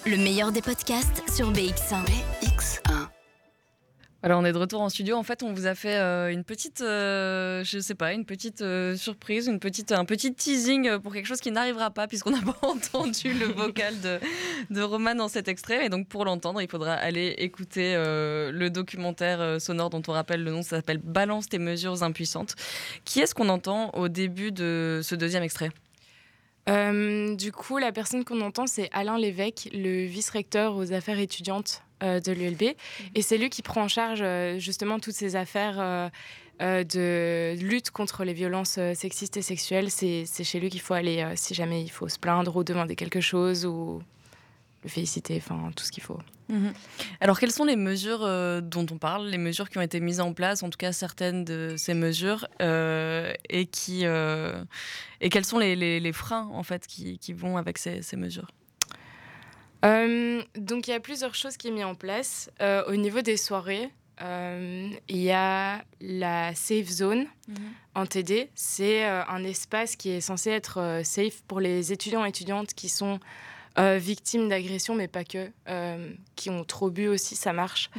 Le 0.06 0.18
meilleur 0.18 0.52
des 0.52 0.62
podcasts 0.62 1.24
sur 1.30 1.52
BX1. 1.52 2.06
BX1. 2.06 2.41
Alors 4.24 4.40
on 4.40 4.46
est 4.46 4.52
de 4.52 4.58
retour 4.58 4.82
en 4.82 4.90
studio. 4.90 5.16
En 5.16 5.24
fait, 5.24 5.42
on 5.42 5.52
vous 5.52 5.66
a 5.66 5.74
fait 5.74 5.96
euh, 5.96 6.32
une 6.32 6.44
petite, 6.44 6.82
euh, 6.82 7.64
je 7.64 7.80
sais 7.80 7.96
pas, 7.96 8.14
une 8.14 8.26
petite 8.26 8.62
euh, 8.62 8.96
surprise, 8.96 9.48
une 9.48 9.60
petite, 9.60 9.92
un 9.92 10.06
petit 10.06 10.32
teasing 10.32 11.00
pour 11.00 11.12
quelque 11.12 11.26
chose 11.26 11.42
qui 11.42 11.52
n'arrivera 11.52 11.90
pas 11.90 12.08
puisqu'on 12.08 12.30
n'a 12.30 12.42
pas 12.62 12.68
entendu 12.68 13.34
le 13.34 13.46
vocal 13.56 14.00
de, 14.00 14.20
de 14.70 14.82
Roman 14.82 15.16
dans 15.16 15.28
cet 15.28 15.48
extrait. 15.48 15.88
Et 15.88 15.90
donc 15.90 16.08
pour 16.08 16.24
l'entendre, 16.24 16.62
il 16.62 16.70
faudra 16.70 16.94
aller 16.94 17.34
écouter 17.40 17.96
le 17.96 18.70
documentaire 18.70 19.60
sonore 19.60 19.90
dont 19.90 20.04
on 20.08 20.12
rappelle 20.12 20.44
le 20.44 20.52
nom. 20.52 20.62
Ça 20.62 20.78
s'appelle 20.78 21.00
Balance 21.00 21.50
tes 21.50 21.60
mesures 21.60 22.04
impuissantes. 22.04 22.56
Qui 23.06 23.22
est-ce 23.22 23.34
qu'on 23.34 23.50
entend 23.50 23.90
au 23.96 24.08
début 24.08 24.52
de 24.52 25.02
ce 25.04 25.16
deuxième 25.16 25.44
extrait? 25.44 25.72
Du 26.68 27.52
coup, 27.52 27.80
la 27.80 27.92
personne 27.92 28.24
qu'on 28.24 28.42
entend, 28.42 28.68
c'est 28.68 28.90
Alain 28.94 29.18
Lévesque, 29.18 29.70
le 29.74 30.06
vice-recteur 30.06 30.76
aux 30.76 30.94
affaires 30.94 31.20
étudiantes 31.20 31.84
de 32.02 32.32
l'ULB. 32.32 32.76
Et 33.16 33.22
c'est 33.22 33.38
lui 33.38 33.50
qui 33.50 33.62
prend 33.62 33.84
en 33.84 33.88
charge 33.88 34.22
euh, 34.22 34.58
justement 34.60 35.00
toutes 35.00 35.14
ces 35.16 35.36
affaires 35.36 35.80
euh, 35.80 36.10
euh, 36.62 36.84
de 36.84 37.56
lutte 37.62 37.92
contre 37.92 38.24
les 38.24 38.34
violences 38.34 38.78
euh, 38.78 38.94
sexistes 38.94 39.38
et 39.38 39.42
sexuelles. 39.42 39.90
C'est 39.92 40.26
c'est 40.26 40.44
chez 40.44 40.60
lui 40.60 40.70
qu'il 40.70 40.82
faut 40.82 40.94
aller 40.94 41.22
euh, 41.22 41.34
si 41.36 41.54
jamais 41.54 41.82
il 41.82 41.90
faut 41.90 42.08
se 42.10 42.20
plaindre 42.20 42.56
ou 42.56 42.64
demander 42.64 42.96
quelque 42.96 43.22
chose 43.22 43.66
ou 43.66 44.02
le 44.84 44.90
féliciter, 44.90 45.38
enfin 45.38 45.72
tout 45.76 45.84
ce 45.84 45.92
qu'il 45.92 46.02
faut. 46.04 46.18
Alors, 47.22 47.40
quelles 47.40 47.52
sont 47.54 47.64
les 47.64 47.78
mesures 47.78 48.24
euh, 48.24 48.60
dont 48.60 48.86
on 48.92 48.98
parle, 48.98 49.28
les 49.30 49.38
mesures 49.38 49.70
qui 49.70 49.78
ont 49.78 49.82
été 49.82 50.02
mises 50.02 50.20
en 50.20 50.34
place, 50.34 50.64
en 50.64 50.70
tout 50.70 50.78
cas 50.78 50.92
certaines 50.92 51.46
de 51.46 51.76
ces 51.78 51.94
mesures, 51.94 52.46
euh, 52.62 53.32
et 53.50 53.68
qui 53.68 54.02
euh, 54.06 54.62
et 55.22 55.30
quels 55.30 55.46
sont 55.46 55.60
les, 55.60 55.76
les- 55.78 56.00
les 56.02 56.12
freins 56.14 56.50
en 56.52 56.64
fait 56.64 56.88
qui, 56.88 57.20
qui 57.20 57.32
vont 57.32 57.56
avec 57.58 57.78
ces, 57.78 58.02
ces 58.02 58.18
mesures? 58.18 58.48
Euh, 59.84 60.42
donc 60.56 60.88
il 60.88 60.92
y 60.92 60.94
a 60.94 61.00
plusieurs 61.00 61.36
choses 61.36 61.58
qui 61.58 61.70
sont 61.70 61.74
mises 61.74 61.86
en 61.86 61.96
place. 61.96 62.50
Euh, 62.62 62.84
au 62.88 62.96
niveau 62.96 63.22
des 63.22 63.38
soirées, 63.38 63.90
euh, 64.22 64.90
il 65.08 65.18
y 65.18 65.32
a 65.32 65.84
la 66.00 66.54
safe 66.54 66.88
zone 66.88 67.26
en 67.96 68.06
TD. 68.06 68.50
C'est 68.56 69.04
un 69.04 69.44
espace 69.44 69.96
qui 69.96 70.10
est 70.10 70.22
censé 70.22 70.52
être 70.52 71.02
safe 71.04 71.42
pour 71.48 71.60
les 71.60 71.92
étudiants 71.92 72.26
et 72.26 72.30
étudiantes 72.30 72.74
qui 72.74 72.90
sont 72.90 73.20
victimes 73.78 74.50
d'agressions, 74.50 74.96
mais 74.96 75.08
pas 75.08 75.24
que, 75.24 75.50
qui 76.36 76.50
ont 76.50 76.64
trop 76.64 76.92
bu 76.92 77.08
aussi, 77.08 77.36
ça 77.36 77.52
marche. 77.52 77.90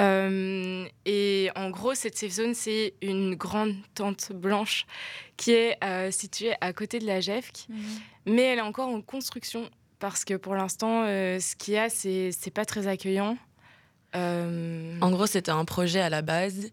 Euh, 0.00 0.86
et 1.04 1.50
en 1.54 1.68
gros, 1.68 1.94
cette 1.94 2.16
safe 2.16 2.32
zone, 2.32 2.54
c'est 2.54 2.94
une 3.02 3.34
grande 3.34 3.74
tente 3.94 4.32
blanche 4.32 4.86
qui 5.36 5.52
est 5.52 5.78
située 6.10 6.54
à 6.62 6.72
côté 6.72 6.98
de 6.98 7.06
la 7.06 7.20
GEFC 7.20 7.68
mais 8.26 8.42
elle 8.42 8.58
est 8.58 8.62
encore 8.62 8.88
en 8.88 9.00
construction 9.00 9.68
parce 10.02 10.24
que 10.24 10.34
pour 10.34 10.56
l'instant, 10.56 11.04
euh, 11.06 11.38
ce 11.38 11.54
qu'il 11.54 11.74
y 11.74 11.78
a, 11.78 11.88
c'est 11.88 12.30
c'est 12.32 12.50
pas 12.50 12.64
très 12.64 12.88
accueillant. 12.88 13.38
Euh, 14.16 14.98
En 15.00 15.12
gros, 15.12 15.26
c'était 15.26 15.52
un 15.52 15.64
projet 15.64 16.00
à 16.00 16.10
la 16.10 16.22
base. 16.22 16.70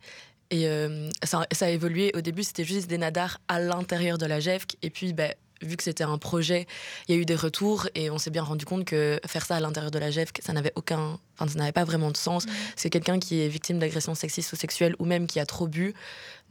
Et 0.50 0.68
euh, 0.68 1.08
ça, 1.22 1.46
ça 1.52 1.68
a 1.68 1.70
évolué. 1.70 2.12
Au 2.16 2.22
début, 2.22 2.42
c'était 2.42 2.64
juste 2.64 2.88
des 2.90 2.98
nadars 2.98 3.40
à 3.48 3.60
l'intérieur 3.60 4.18
de 4.18 4.26
la 4.26 4.40
GEFC. 4.40 4.78
Et 4.82 4.90
puis, 4.90 5.14
ben, 5.14 5.32
vu 5.62 5.78
que 5.78 5.84
c'était 5.84 6.04
un 6.04 6.18
projet, 6.18 6.66
il 7.08 7.14
y 7.14 7.18
a 7.20 7.22
eu 7.22 7.26
des 7.26 7.36
retours 7.36 7.88
et 7.94 8.10
on 8.10 8.18
s'est 8.18 8.32
bien 8.32 8.42
rendu 8.42 8.66
compte 8.66 8.84
que 8.84 9.20
faire 9.28 9.46
ça 9.46 9.58
à 9.58 9.60
l'intérieur 9.60 9.92
de 9.92 10.00
la 10.00 10.10
GEF, 10.10 10.30
ça 10.40 10.54
n'avait 10.54 10.74
aucun, 10.76 11.20
enfin, 11.38 11.52
ça 11.52 11.60
n'avait 11.60 11.72
pas 11.72 11.84
vraiment 11.84 12.10
de 12.10 12.18
sens. 12.18 12.48
Mhm. 12.48 12.54
C'est 12.76 12.90
quelqu'un 12.90 13.20
qui 13.20 13.42
est 13.42 13.48
victime 13.48 13.78
d'agression 13.78 14.16
sexiste 14.16 14.54
ou 14.54 14.56
sexuelle 14.56 14.96
ou 14.98 15.06
même 15.06 15.28
qui 15.28 15.40
a 15.40 15.46
trop 15.46 15.68
bu 15.68 15.94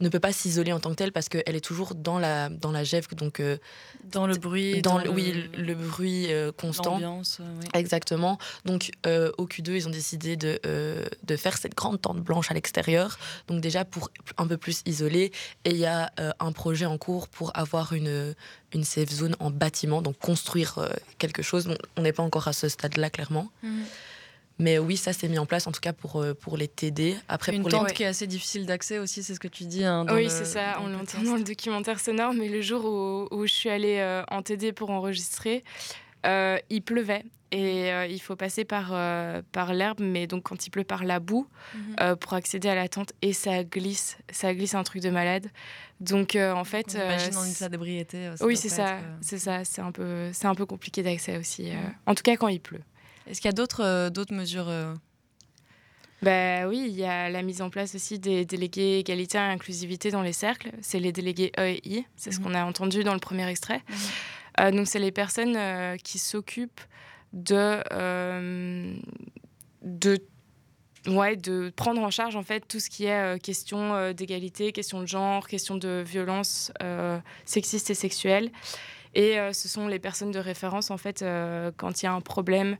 ne 0.01 0.09
peut 0.09 0.19
pas 0.19 0.31
s'isoler 0.31 0.71
en 0.71 0.79
tant 0.79 0.89
que 0.91 0.95
tel 0.95 1.11
parce 1.11 1.29
qu'elle 1.29 1.55
est 1.55 1.63
toujours 1.63 1.93
dans 1.95 2.19
la, 2.19 2.49
dans 2.49 2.71
la 2.71 2.83
GEF, 2.83 3.07
donc 3.15 3.39
euh, 3.39 3.57
Dans 4.11 4.27
le 4.27 4.37
bruit, 4.37 4.81
dans, 4.81 4.97
dans, 4.97 5.03
le, 5.03 5.09
oui, 5.09 5.49
le 5.57 5.75
bruit 5.75 6.31
euh, 6.31 6.51
constant. 6.51 6.99
euh, 7.01 7.21
oui. 7.61 7.67
Exactement. 7.73 8.37
Donc, 8.65 8.91
euh, 9.05 9.31
au 9.37 9.45
Q2, 9.45 9.71
ils 9.71 9.87
ont 9.87 9.91
décidé 9.91 10.35
de, 10.37 10.59
de 11.23 11.35
faire 11.35 11.57
cette 11.57 11.75
grande 11.75 12.01
tente 12.01 12.19
blanche 12.21 12.49
à 12.49 12.53
l'extérieur. 12.53 13.17
Donc, 13.47 13.61
déjà 13.61 13.83
pour 13.85 14.09
un 14.37 14.47
peu 14.47 14.57
plus 14.57 14.81
isoler. 14.85 15.31
Et 15.65 15.71
il 15.71 15.77
y 15.77 15.85
a 15.85 16.11
un 16.39 16.51
projet 16.51 16.85
en 16.85 16.97
cours 16.97 17.27
pour 17.27 17.51
avoir 17.57 17.93
une, 17.93 18.33
une 18.73 18.83
safe 18.83 19.09
zone 19.09 19.35
en 19.39 19.51
bâtiment, 19.51 20.01
donc 20.01 20.17
construire 20.19 20.79
quelque 21.17 21.41
chose. 21.41 21.65
Bon, 21.67 21.77
on 21.97 22.01
n'est 22.03 22.13
pas 22.13 22.23
encore 22.23 22.47
à 22.47 22.53
ce 22.53 22.69
stade-là, 22.69 23.09
clairement. 23.09 23.49
Mhm. 23.63 23.83
Mais 24.59 24.77
oui, 24.77 24.97
ça 24.97 25.13
s'est 25.13 25.27
mis 25.29 25.39
en 25.39 25.45
place, 25.45 25.67
en 25.67 25.71
tout 25.71 25.79
cas 25.79 25.93
pour, 25.93 26.17
euh, 26.21 26.33
pour 26.33 26.57
les 26.57 26.67
TD. 26.67 27.15
Après, 27.29 27.53
Une 27.55 27.61
pour 27.61 27.71
tente 27.71 27.87
les... 27.87 27.93
qui 27.93 28.03
est 28.03 28.07
assez 28.07 28.27
difficile 28.27 28.65
d'accès 28.65 28.99
aussi, 28.99 29.23
c'est 29.23 29.33
ce 29.33 29.39
que 29.39 29.47
tu 29.47 29.63
dis. 29.63 29.83
hein, 29.85 30.03
dans 30.05 30.13
Oui, 30.15 30.23
le- 30.25 30.29
c'est 30.29 30.45
ça, 30.45 30.75
dans 30.75 30.83
on 30.83 30.87
le 30.87 30.93
l'entend 30.93 31.21
dans 31.23 31.35
le 31.35 31.43
documentaire 31.43 31.99
sonore, 31.99 32.33
mais 32.33 32.49
le 32.49 32.61
jour 32.61 32.83
où, 32.85 33.27
où 33.35 33.47
je 33.47 33.53
suis 33.53 33.69
allée 33.69 33.97
euh, 33.99 34.23
en 34.29 34.41
TD 34.41 34.73
pour 34.73 34.89
enregistrer, 34.89 35.63
euh, 36.25 36.57
il 36.69 36.81
pleuvait 36.81 37.23
et 37.51 37.91
euh, 37.91 38.05
il 38.05 38.19
faut 38.19 38.35
passer 38.35 38.65
par, 38.65 38.89
euh, 38.91 39.41
par 39.53 39.73
l'herbe, 39.73 40.01
mais 40.01 40.27
donc 40.27 40.43
quand 40.43 40.67
il 40.67 40.69
pleut 40.69 40.83
par 40.83 41.03
la 41.05 41.19
boue 41.19 41.47
Mhm. 41.73 41.95
euh, 42.01 42.15
pour 42.17 42.33
accéder 42.33 42.67
à 42.67 42.75
la 42.75 42.87
tente 42.89 43.13
et 43.21 43.31
ça 43.33 43.63
glisse, 43.63 44.17
ça 44.29 44.53
glisse 44.53 44.75
un 44.75 44.83
truc 44.83 45.01
de 45.01 45.09
malade. 45.09 45.47
Donc 46.01 46.35
euh, 46.35 46.51
en 46.53 46.63
fait, 46.65 46.87
On 46.95 46.99
imagine 47.01 47.33
euh, 47.35 47.39
en 47.39 47.45
état 47.45 47.69
d'ébriété. 47.69 48.27
euh, 48.27 48.35
oui 48.41 48.55
c'est 48.57 48.69
ça, 48.69 48.97
être, 48.97 49.03
euh, 49.03 49.17
c'est 49.21 49.39
ça, 49.39 49.63
c'est 49.63 49.81
un 49.81 49.91
peu, 49.91 50.29
c'est 50.33 50.47
un 50.47 50.55
peu 50.55 50.65
compliqué 50.65 51.01
d'accès 51.01 51.37
aussi. 51.37 51.71
En 52.05 52.13
tout 52.13 52.23
cas 52.23 52.35
quand 52.35 52.49
il 52.49 52.59
pleut. 52.59 52.81
Est-ce 53.29 53.39
qu'il 53.41 53.47
y 53.47 53.53
a 53.53 53.53
d'autres 53.53 53.83
euh, 53.83 54.09
d'autres 54.09 54.33
mesures 54.33 54.67
euh, 54.67 54.93
Bah 56.21 56.67
oui, 56.67 56.85
il 56.89 56.95
y 56.95 57.05
a 57.05 57.29
la 57.29 57.41
mise 57.43 57.61
en 57.61 57.69
place 57.69 57.95
aussi 57.95 58.19
des 58.19 58.43
délégués 58.45 58.99
égalité 58.99 59.37
et 59.37 59.41
inclusivité 59.41 60.11
dans 60.11 60.21
les 60.23 60.33
cercles. 60.33 60.71
C'est 60.81 60.99
les 60.99 61.11
délégués 61.11 61.51
E 61.57 61.67
et 61.67 61.81
I. 61.87 62.05
C'est 62.15 62.31
ce 62.31 62.39
Mhm. 62.39 62.45
qu'on 62.45 62.53
a 62.55 62.63
entendu 62.65 63.03
dans 63.03 63.13
le 63.13 63.19
premier 63.19 63.47
extrait. 63.47 63.81
Mhm. 63.87 63.95
Euh, 64.59 64.71
donc 64.71 64.87
c'est 64.87 64.99
les 64.99 65.11
personnes 65.11 65.55
euh, 65.55 65.95
qui 65.97 66.17
s'occupent 66.19 66.81
de 67.33 67.81
euh, 67.93 68.93
de 69.83 70.17
ouais 71.07 71.37
de 71.37 71.71
prendre 71.75 72.01
en 72.01 72.09
charge 72.09 72.35
en 72.35 72.43
fait 72.43 72.67
tout 72.67 72.79
ce 72.79 72.89
qui 72.89 73.05
est 73.05 73.39
question 73.41 74.11
d'égalité, 74.11 74.71
question 74.73 74.99
de 74.99 75.05
genre, 75.07 75.47
question 75.47 75.75
de 75.77 76.03
violence 76.05 76.73
sexiste 77.45 77.89
et 77.91 77.93
sexuelle. 77.93 78.51
Et 79.15 79.37
ce 79.53 79.67
sont 79.69 79.87
les 79.87 79.99
personnes 79.99 80.31
de 80.31 80.39
référence 80.39 80.91
en 80.91 80.97
fait 80.97 81.23
quand 81.77 82.01
il 82.01 82.05
y 82.05 82.07
a 82.07 82.13
un 82.13 82.19
problème, 82.21 82.77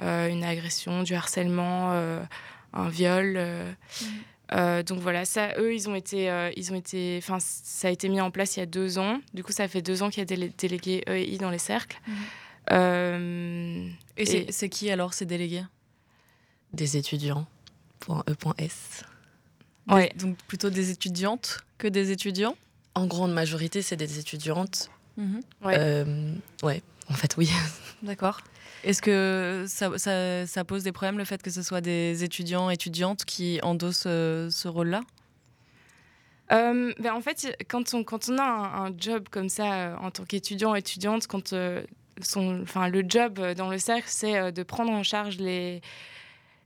une 0.00 0.44
agression, 0.44 1.02
du 1.02 1.14
harcèlement. 1.14 1.92
euh, 1.92 2.22
un 2.74 2.88
viol. 2.88 3.34
euh, 3.36 3.72
euh, 4.52 4.82
donc 4.82 5.00
voilà, 5.00 5.24
ça, 5.24 5.52
eux, 5.58 5.74
ils 5.74 5.88
ont 5.88 5.94
été, 5.94 6.30
euh, 6.30 6.50
ils 6.56 6.70
ont 6.72 6.74
été, 6.76 7.18
enfin, 7.22 7.38
ça 7.40 7.88
a 7.88 7.90
été 7.90 8.08
mis 8.08 8.20
en 8.20 8.30
place 8.30 8.56
il 8.56 8.60
y 8.60 8.62
a 8.62 8.66
deux 8.66 8.98
ans. 8.98 9.20
Du 9.34 9.42
coup, 9.42 9.52
ça 9.52 9.66
fait 9.68 9.82
deux 9.82 10.02
ans 10.02 10.10
qu'il 10.10 10.18
y 10.20 10.22
a 10.22 10.24
des 10.26 10.36
délé- 10.36 10.52
délégués 10.56 11.02
EI 11.06 11.38
dans 11.38 11.50
les 11.50 11.58
cercles. 11.58 11.98
Euh, 12.70 13.88
Et 14.16 14.26
c'est 14.26 14.38
Et- 14.48 14.52
c'est 14.52 14.68
qui 14.68 14.90
alors 14.90 15.14
ces 15.14 15.24
délégués? 15.26 15.64
Des 16.72 16.96
étudiants. 16.96 17.46
Point 18.00 18.22
E.S. 18.28 19.04
ouais. 19.90 20.12
Donc 20.18 20.36
plutôt 20.46 20.70
des 20.70 20.90
étudiantes 20.90 21.60
que 21.78 21.88
des 21.88 22.10
étudiants? 22.10 22.56
En 22.94 23.06
grande 23.06 23.32
majorité, 23.32 23.80
c'est 23.82 23.96
des 23.96 24.18
étudiantes. 24.18 24.90
Ouais. 25.62 25.74
Euh, 25.78 26.32
ouais, 26.62 26.82
en 27.10 27.14
fait, 27.14 27.36
oui. 27.36 27.50
D'accord. 28.02 28.40
Est-ce 28.88 29.02
que 29.02 29.66
ça, 29.68 29.98
ça- 29.98 30.46
ça 30.46 30.64
pose 30.64 30.82
des 30.82 30.92
problèmes 30.92 31.18
le 31.18 31.24
fait 31.26 31.42
que 31.42 31.50
ce 31.50 31.62
soit 31.62 31.82
des 31.82 32.24
étudiants, 32.24 32.70
étudiantes 32.70 33.26
qui 33.26 33.60
endossent 33.62 34.04
euh, 34.06 34.48
ce 34.48 34.66
rôle-là? 34.66 35.02
Euh, 36.52 36.94
ben, 36.98 37.12
en 37.12 37.20
fait, 37.20 37.54
quand 37.68 37.92
on, 37.92 38.02
quand 38.02 38.30
on 38.30 38.38
a 38.38 38.42
un, 38.42 38.86
un 38.86 38.94
job 38.96 39.28
comme 39.30 39.50
ça 39.50 39.74
euh, 39.74 39.96
en 39.98 40.10
tant 40.10 40.24
qu'étudiant, 40.24 40.74
étudiante, 40.74 41.26
quand 41.26 41.54
son, 42.22 42.62
enfin, 42.62 42.88
le 42.88 43.04
job 43.06 43.38
dans 43.58 43.68
le 43.68 43.76
cercle, 43.76 44.08
c'est 44.08 44.52
de 44.52 44.62
prendre 44.62 44.90
en 44.90 45.02
charge 45.02 45.36
les, 45.36 45.82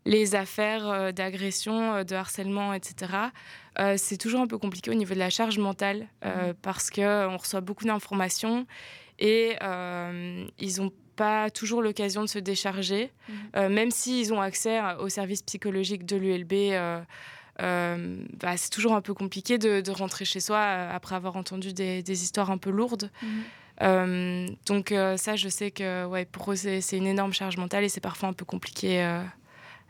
les 0.04 0.36
affaires 0.36 1.12
d'agression, 1.12 2.04
de 2.04 2.14
harcèlement, 2.14 2.72
etc. 2.72 3.32
euh, 3.80 3.96
c'est 3.98 4.16
toujours 4.16 4.40
un 4.42 4.46
peu 4.46 4.58
compliqué 4.58 4.92
au 4.92 4.94
niveau 4.94 5.14
de 5.14 5.18
la 5.18 5.30
charge 5.30 5.58
mentale 5.58 6.06
euh, 6.24 6.54
parce 6.62 6.88
qu'on 6.88 7.36
reçoit 7.36 7.60
beaucoup 7.60 7.84
d'informations 7.84 8.64
et 9.18 9.56
euh, 9.60 10.46
ils 10.60 10.80
n'ont 10.80 10.92
pas 11.16 11.50
toujours 11.50 11.82
l'occasion 11.82 12.22
de 12.22 12.26
se 12.28 12.38
décharger, 12.38 13.10
Mhm. 13.28 13.34
Euh, 13.56 13.68
même 13.68 13.90
s'ils 13.90 14.32
ont 14.32 14.40
accès 14.40 14.78
à- 14.78 15.00
au 15.00 15.08
service 15.08 15.42
psychologique 15.42 16.04
de 16.06 16.16
l'ULB. 16.16 16.52
euh, 16.72 17.00
euh, 17.60 18.16
bah, 18.40 18.56
c'est 18.56 18.70
toujours 18.70 18.94
un 18.94 19.02
peu 19.02 19.12
compliqué 19.14 19.58
de, 19.58 19.80
de 19.82 19.90
rentrer 19.90 20.24
chez 20.24 20.40
soi 20.40 20.58
après 20.60 21.14
avoir 21.14 21.36
entendu 21.36 21.72
des, 21.74 22.02
des 22.02 22.22
histoires 22.22 22.50
un 22.50 22.56
peu 22.58 22.70
lourdes. 22.70 23.10
Euh, 23.82 24.46
donc 24.66 24.92
euh, 24.92 25.16
ça, 25.16 25.36
je 25.36 25.48
sais 25.48 25.70
que 25.70 26.04
ouais, 26.06 26.24
pour 26.24 26.52
eux, 26.52 26.56
c'est 26.56 26.96
une 26.96 27.06
énorme 27.06 27.32
charge 27.32 27.56
mentale 27.56 27.84
et 27.84 27.88
c'est 27.88 28.00
parfois 28.00 28.28
un 28.28 28.32
peu 28.32 28.44
compliqué 28.44 29.02
euh, 29.02 29.22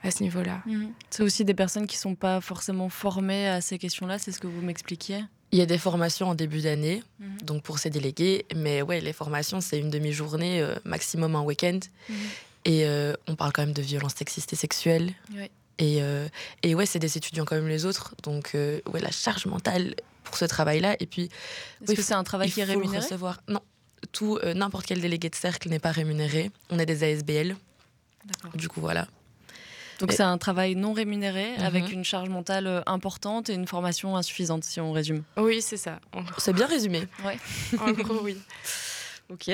à 0.02 0.10
ce 0.10 0.22
niveau-là. 0.22 0.62
C'est 1.10 1.22
aussi 1.22 1.44
des 1.44 1.54
personnes 1.54 1.86
qui 1.86 1.96
sont 1.96 2.14
pas 2.14 2.40
forcément 2.40 2.88
formées 2.88 3.48
à 3.48 3.60
ces 3.60 3.78
questions-là, 3.78 4.18
c'est 4.18 4.32
ce 4.32 4.40
que 4.40 4.46
vous 4.48 4.60
m'expliquiez? 4.62 5.24
Il 5.52 5.58
y 5.58 5.62
a 5.62 5.66
des 5.66 5.78
formations 5.78 6.28
en 6.30 6.34
début 6.34 6.62
d'année, 6.62 7.02
Mhm. 7.20 7.42
donc 7.42 7.62
pour 7.62 7.78
ces 7.78 7.90
délégués, 7.90 8.46
mais 8.56 8.80
ouais, 8.82 9.00
les 9.00 9.12
formations, 9.12 9.60
c'est 9.60 9.78
une 9.78 9.90
demi-journée, 9.90 10.60
euh, 10.62 10.74
maximum 10.84 11.36
un 11.36 11.42
week-end. 11.42 11.78
Mhm. 12.08 12.16
Et 12.64 12.86
euh, 12.86 13.12
on 13.26 13.34
parle 13.36 13.52
quand 13.52 13.62
même 13.62 13.74
de 13.74 13.82
violences 13.82 14.14
sexistes 14.14 14.52
et 14.52 14.56
sexuelles. 14.56 15.12
Ouais. 15.34 15.50
Et, 15.78 16.02
euh, 16.02 16.26
et 16.62 16.74
ouais, 16.74 16.86
c'est 16.86 16.98
des 17.00 17.16
étudiants 17.18 17.44
comme 17.44 17.66
les 17.68 17.84
autres. 17.84 18.14
Donc, 18.22 18.54
euh, 18.54 18.80
ouais, 18.92 19.00
la 19.00 19.10
charge 19.10 19.46
mentale 19.46 19.94
pour 20.24 20.36
ce 20.36 20.44
travail-là. 20.44 20.96
Et 21.00 21.06
puis, 21.06 21.24
Est-ce 21.82 21.90
Oui, 21.90 21.96
que 21.96 22.02
c'est 22.02 22.14
un 22.14 22.22
travail 22.24 22.48
il 22.48 22.52
qui 22.54 22.60
est 22.60 22.64
rémunéré 22.64 22.98
recevoir. 22.98 23.42
Non, 23.48 23.60
tout, 24.12 24.38
n'importe 24.54 24.86
quel 24.86 25.00
délégué 25.00 25.28
de 25.28 25.34
cercle 25.34 25.68
n'est 25.68 25.80
pas 25.80 25.90
rémunéré. 25.92 26.50
On 26.70 26.78
est 26.78 26.86
des 26.86 27.02
ASBL. 27.04 27.56
D'accord. 28.24 28.56
Du 28.56 28.68
coup, 28.68 28.80
voilà. 28.80 29.08
Donc 30.00 30.12
Et- 30.12 30.16
c'est 30.16 30.22
un 30.22 30.38
travail 30.38 30.74
non 30.76 30.92
rémunéré 30.92 31.56
Mhm. 31.58 31.64
avec 31.64 31.92
une 31.92 32.04
charge 32.04 32.28
mentale 32.28 32.66
euh, 32.66 32.80
importante 32.86 33.50
et 33.50 33.54
une 33.54 33.66
formation 33.66 34.16
insuffisante, 34.16 34.64
si 34.64 34.80
on 34.80 34.92
résume. 34.92 35.22
Oui, 35.36 35.62
c'est 35.62 35.76
ça. 35.76 36.00
C'est 36.38 36.52
bien 36.52 36.66
résumé. 36.66 37.02
en 37.80 37.92
gros, 37.92 38.20
oui. 38.22 38.36
Ok. 39.30 39.48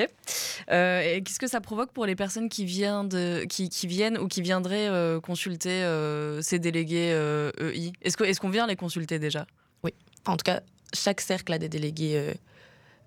Euh, 0.71 1.01
et 1.01 1.21
qu'est-ce 1.23 1.39
que 1.39 1.47
ça 1.47 1.61
provoque 1.61 1.91
pour 1.93 2.05
les 2.05 2.15
personnes 2.15 2.49
qui 2.49 2.65
viennent, 2.65 3.07
de, 3.07 3.45
qui, 3.47 3.69
qui 3.69 3.87
viennent 3.87 4.17
ou 4.17 4.27
qui 4.27 4.41
viendraient 4.41 4.87
euh, 4.89 5.21
consulter 5.21 5.69
euh, 5.83 6.41
ces 6.41 6.59
délégués 6.59 7.11
euh, 7.13 7.51
EI 7.59 7.93
Est-ce 8.01 8.17
que- 8.17 8.25
est-ce 8.25 8.41
qu'on 8.41 8.49
vient 8.49 8.67
les 8.67 8.75
consulter 8.75 9.19
déjà? 9.19 9.45
Enfin, 9.83 10.33
en 10.33 10.37
tout 10.37 10.43
cas, 10.43 10.61
chaque 10.93 11.21
cercle 11.21 11.53
a 11.53 11.57
des 11.59 11.69
délégués 11.69 12.17
euh, 12.17 12.33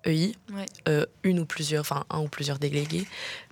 EI, 0.09 0.31
Ouais. 0.51 0.65
euh, 0.87 1.05
une 1.23 1.39
ou 1.41 1.45
plusieurs, 1.45 1.81
enfin 1.81 2.05
un 2.09 2.21
ou 2.21 2.27
plusieurs 2.27 2.57
délégués. 2.57 3.05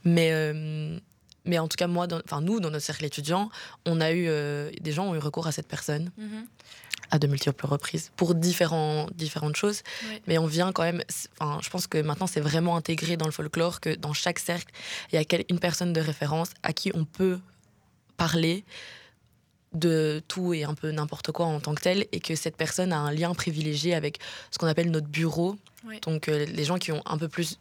Mais, 0.04 0.30
euh, 0.32 0.98
mais 1.46 1.60
en 1.60 1.68
tout 1.68 1.78
cas, 1.78 1.88
moi, 1.88 2.08
enfin 2.26 2.42
nous, 2.42 2.60
dans 2.60 2.70
notre 2.70 2.86
cercle 2.86 3.06
étudiant, 3.06 3.50
on 3.86 4.00
a 4.02 4.12
eu 4.12 4.26
euh, 4.28 4.70
des 4.80 4.92
gens 4.92 5.08
ont 5.08 5.16
eu 5.16 5.20
recours 5.20 5.48
à 5.48 5.52
cette 5.52 5.68
personne 5.68 6.12
à 7.12 7.20
de 7.20 7.28
multiples 7.28 7.66
reprises 7.66 8.12
pour 8.16 8.34
différents, 8.36 9.08
différentes 9.14 9.58
choses. 9.58 9.82
Mais 10.28 10.38
on 10.38 10.46
vient 10.46 10.72
quand 10.72 10.84
même. 10.84 11.04
Enfin, 11.40 11.60
je 11.62 11.70
pense 11.70 11.86
que 11.88 11.98
maintenant, 12.02 12.28
c'est 12.28 12.40
vraiment 12.40 12.78
intégré 12.78 13.18
dans 13.18 13.26
le 13.26 13.32
folklore 13.32 13.82
que 13.82 13.94
dans 13.94 14.14
chaque 14.14 14.40
cercle, 14.40 14.74
il 15.12 15.20
y 15.20 15.24
a 15.24 15.40
une 15.50 15.60
personne 15.60 15.94
de 15.94 16.02
référence 16.02 16.52
à 16.64 16.74
qui 16.74 16.92
on 16.96 17.06
peut 17.06 17.40
parler 18.18 18.64
de 19.74 20.22
tout 20.28 20.54
et 20.54 20.64
un 20.64 20.74
peu 20.74 20.92
n'importe 20.92 21.32
quoi 21.32 21.46
en 21.46 21.60
tant 21.60 21.74
que 21.74 21.82
tel 21.82 22.06
et 22.12 22.20
que 22.20 22.36
cette 22.36 22.58
personne 22.58 22.92
a 22.92 23.00
un 23.00 23.12
lien 23.12 23.34
privilégié 23.34 23.94
avec 23.94 24.20
ce 24.52 24.58
qu'on 24.58 24.68
appelle 24.68 24.92
notre 24.92 25.08
bureau. 25.08 25.56
Oui. 25.86 26.00
Donc 26.02 26.28
euh, 26.28 26.46
les 26.46 26.64
gens 26.64 26.78
qui 26.78 26.92
ont 26.92 27.02
un 27.06 27.18
peu 27.18 27.28
plus 27.28 27.58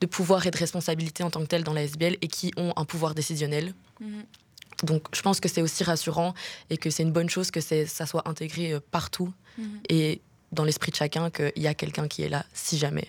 de 0.00 0.06
pouvoir 0.06 0.46
et 0.46 0.50
de 0.50 0.56
responsabilité 0.58 1.22
en 1.22 1.30
tant 1.30 1.40
que 1.40 1.46
tel 1.46 1.64
dans 1.64 1.72
la 1.72 1.82
SBL 1.82 2.16
et 2.22 2.28
qui 2.28 2.52
ont 2.56 2.72
un 2.76 2.84
pouvoir 2.84 3.14
décisionnel. 3.14 3.74
Donc 4.82 5.06
je 5.14 5.22
pense 5.22 5.40
que 5.40 5.48
c'est 5.48 5.62
aussi 5.62 5.84
rassurant 5.84 6.34
et 6.70 6.76
que 6.76 6.90
c'est 6.90 7.02
une 7.02 7.12
bonne 7.12 7.30
chose 7.30 7.50
que 7.50 7.60
ça 7.60 8.06
soit 8.06 8.28
intégré 8.28 8.72
euh, 8.72 8.80
partout 8.90 9.32
et 9.88 10.20
dans 10.52 10.64
l'esprit 10.64 10.90
de 10.92 10.96
chacun 10.96 11.30
qu'il 11.30 11.52
y 11.56 11.66
a 11.66 11.74
quelqu'un 11.74 12.08
qui 12.08 12.22
est 12.22 12.28
là 12.28 12.44
si 12.52 12.78
jamais. 12.78 13.08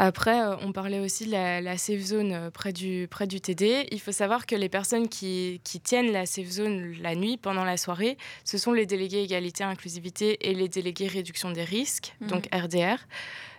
Après, 0.00 0.40
euh, 0.42 0.56
on 0.62 0.72
parlait 0.72 0.98
aussi 0.98 1.26
de 1.26 1.30
la, 1.30 1.60
la 1.60 1.78
safe 1.78 2.00
zone 2.00 2.32
euh, 2.32 2.50
près 2.50 2.72
du, 2.72 3.06
près 3.08 3.28
du 3.28 3.40
TD. 3.40 3.86
Il 3.92 4.00
faut 4.00 4.10
savoir 4.12 4.46
que 4.46 4.56
les 4.56 4.68
personnes 4.68 5.08
qui, 5.08 5.60
qui 5.62 5.78
tiennent 5.80 6.10
la 6.10 6.26
safe 6.26 6.48
zone 6.50 6.94
la 7.00 7.14
nuit, 7.14 7.36
pendant 7.36 7.64
la 7.64 7.76
soirée, 7.76 8.18
ce 8.44 8.58
sont 8.58 8.72
les 8.72 8.86
délégués 8.86 9.22
égalité, 9.22 9.62
inclusivité 9.62 10.48
et 10.50 10.54
les 10.54 10.68
délégués 10.68 11.06
réduction 11.06 11.52
des 11.52 11.62
risques, 11.64 12.14
Mhm. 12.20 12.28
donc 12.28 12.48
RDR. 12.52 12.98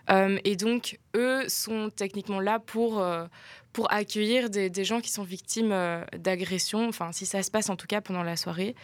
Euh, 0.10 0.38
et 0.44 0.56
donc, 0.56 1.00
eux 1.16 1.48
sont 1.48 1.90
techniquement 1.96 2.40
là 2.40 2.60
pour, 2.60 3.00
euh, 3.00 3.26
pour 3.72 3.92
accueillir 3.92 4.50
des, 4.50 4.84
gens 4.84 5.02
qui 5.02 5.12
sont 5.12 5.24
victimes 5.24 5.72
euh, 5.72 6.04
d'agressions, 6.18 6.88
enfin, 6.88 7.12
si 7.12 7.26
ça 7.26 7.42
se 7.44 7.52
passe 7.52 7.70
en 7.70 7.76
tout 7.76 7.88
cas 7.88 8.02
pendant 8.02 8.24
la 8.24 8.36
soirée. 8.36 8.76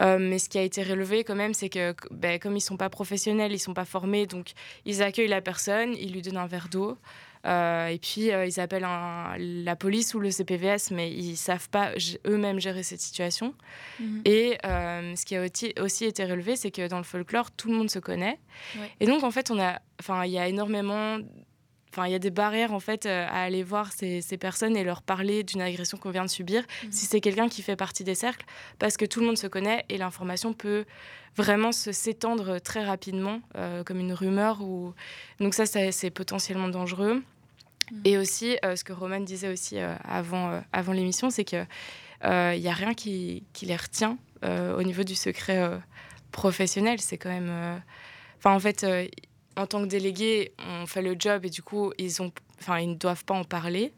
Euh, 0.00 0.18
mais 0.18 0.38
ce 0.38 0.48
qui 0.48 0.58
a 0.58 0.62
été 0.62 0.82
relevé 0.82 1.24
quand 1.24 1.34
même, 1.34 1.52
c'est 1.52 1.68
que 1.68 1.94
ben, 2.10 2.38
comme 2.38 2.56
ils 2.56 2.62
sont 2.62 2.78
pas 2.78 2.88
professionnels, 2.88 3.52
ils 3.52 3.58
sont 3.58 3.74
pas 3.74 3.84
formés, 3.84 4.26
donc 4.26 4.52
ils 4.86 5.02
accueillent 5.02 5.28
la 5.28 5.42
personne, 5.42 5.94
ils 5.94 6.12
lui 6.12 6.22
donnent 6.22 6.38
un 6.38 6.46
verre 6.46 6.68
d'eau, 6.70 6.96
et 7.44 7.98
puis, 7.98 8.30
euh, 8.32 8.44
ils 8.46 8.60
appellent 8.60 8.84
un- 8.84 9.36
la 9.38 9.76
police 9.76 10.14
ou 10.14 10.20
le 10.20 10.30
CPVS, 10.30 10.90
mais 10.90 11.10
ils 11.10 11.36
savent 11.36 11.68
pas 11.70 11.92
eux-mêmes 12.26 12.60
gérer 12.60 12.82
cette 12.82 13.00
situation. 13.00 13.54
Mhm. 13.98 14.22
Et 14.24 14.58
euh, 14.64 15.14
ce 15.16 15.24
qui 15.24 15.36
a 15.36 15.42
aussi, 15.80 16.04
été 16.04 16.24
relevé, 16.24 16.56
c'est 16.56 16.70
que 16.70 16.86
dans 16.88 16.98
le 16.98 17.04
folklore, 17.04 17.50
tout 17.50 17.68
le 17.70 17.76
monde 17.76 17.90
se 17.90 17.98
connaît. 17.98 18.38
Ouais. 18.78 18.90
Et 19.00 19.06
donc, 19.06 19.22
en 19.24 19.30
fait, 19.30 19.50
on 19.50 19.58
a, 19.60 19.80
enfin, 20.00 20.24
il 20.24 20.32
y 20.32 20.38
a 20.38 20.48
énormément, 20.48 21.18
enfin, 21.92 22.06
il 22.06 22.12
y 22.12 22.14
a 22.14 22.18
des 22.18 22.30
barrières 22.30 22.72
en 22.72 22.80
fait 22.80 23.06
euh, 23.06 23.26
à 23.28 23.42
aller 23.42 23.62
voir 23.62 23.92
ces, 23.92 24.20
ces 24.20 24.36
personnes 24.36 24.76
et 24.76 24.84
leur 24.84 25.02
parler 25.02 25.42
d'une 25.42 25.60
agression 25.60 25.98
qu'on 25.98 26.10
vient 26.10 26.24
de 26.24 26.30
subir, 26.30 26.62
Mhm. 26.84 26.92
si 26.92 27.06
c'est 27.06 27.20
quelqu'un 27.20 27.48
qui 27.48 27.62
fait 27.62 27.76
partie 27.76 28.04
des 28.04 28.14
cercles, 28.14 28.46
parce 28.78 28.96
que 28.96 29.04
tout 29.04 29.20
le 29.20 29.26
monde 29.26 29.38
se 29.38 29.46
connaît 29.46 29.84
et 29.88 29.98
l'information 29.98 30.52
peut 30.52 30.84
vraiment 31.36 31.72
se 31.72 31.92
s'étendre 31.92 32.58
très 32.60 32.84
rapidement, 32.84 33.40
euh, 33.56 33.84
comme 33.84 34.00
une 34.00 34.12
rumeur. 34.12 34.60
Ou... 34.62 34.94
Donc 35.38 35.54
ça, 35.54 35.66
ça, 35.66 35.92
c'est 35.92 36.10
potentiellement 36.10 36.68
dangereux. 36.68 37.22
Mhm. 37.92 38.00
Et 38.04 38.18
aussi, 38.18 38.56
euh, 38.64 38.76
ce 38.76 38.84
que 38.84 38.92
Roman 38.92 39.20
disait 39.20 39.48
aussi 39.52 39.78
euh, 39.78 39.94
avant, 40.04 40.62
avant 40.72 40.92
l'émission, 40.92 41.30
c'est 41.30 41.44
que 41.44 41.64
euh, 42.24 42.52
il 42.54 42.60
n'y 42.60 42.68
a 42.68 42.72
rien 42.72 42.94
qui, 42.94 43.44
qui 43.52 43.66
les 43.66 43.76
retient 43.76 44.16
au 44.42 44.82
niveau 44.82 45.02
du 45.04 45.14
secret 45.14 45.70
professionnel. 46.32 46.98
C'est 47.00 47.18
quand 47.18 47.28
même... 47.28 47.82
Enfin, 48.38 48.54
en 48.54 48.58
fait, 48.58 48.86
en 49.56 49.66
tant 49.66 49.82
que 49.82 49.86
délégué, 49.88 50.52
on 50.58 50.86
fait 50.86 51.02
le 51.02 51.16
job 51.18 51.44
et 51.44 51.50
du 51.50 51.62
coup, 51.62 51.92
ils, 51.98 52.22
ont... 52.22 52.32
enfin, 52.60 52.78
ils 52.78 52.90
ne 52.90 52.94
doivent 52.94 53.24
pas 53.24 53.34
en 53.34 53.44
parler. 53.44 53.92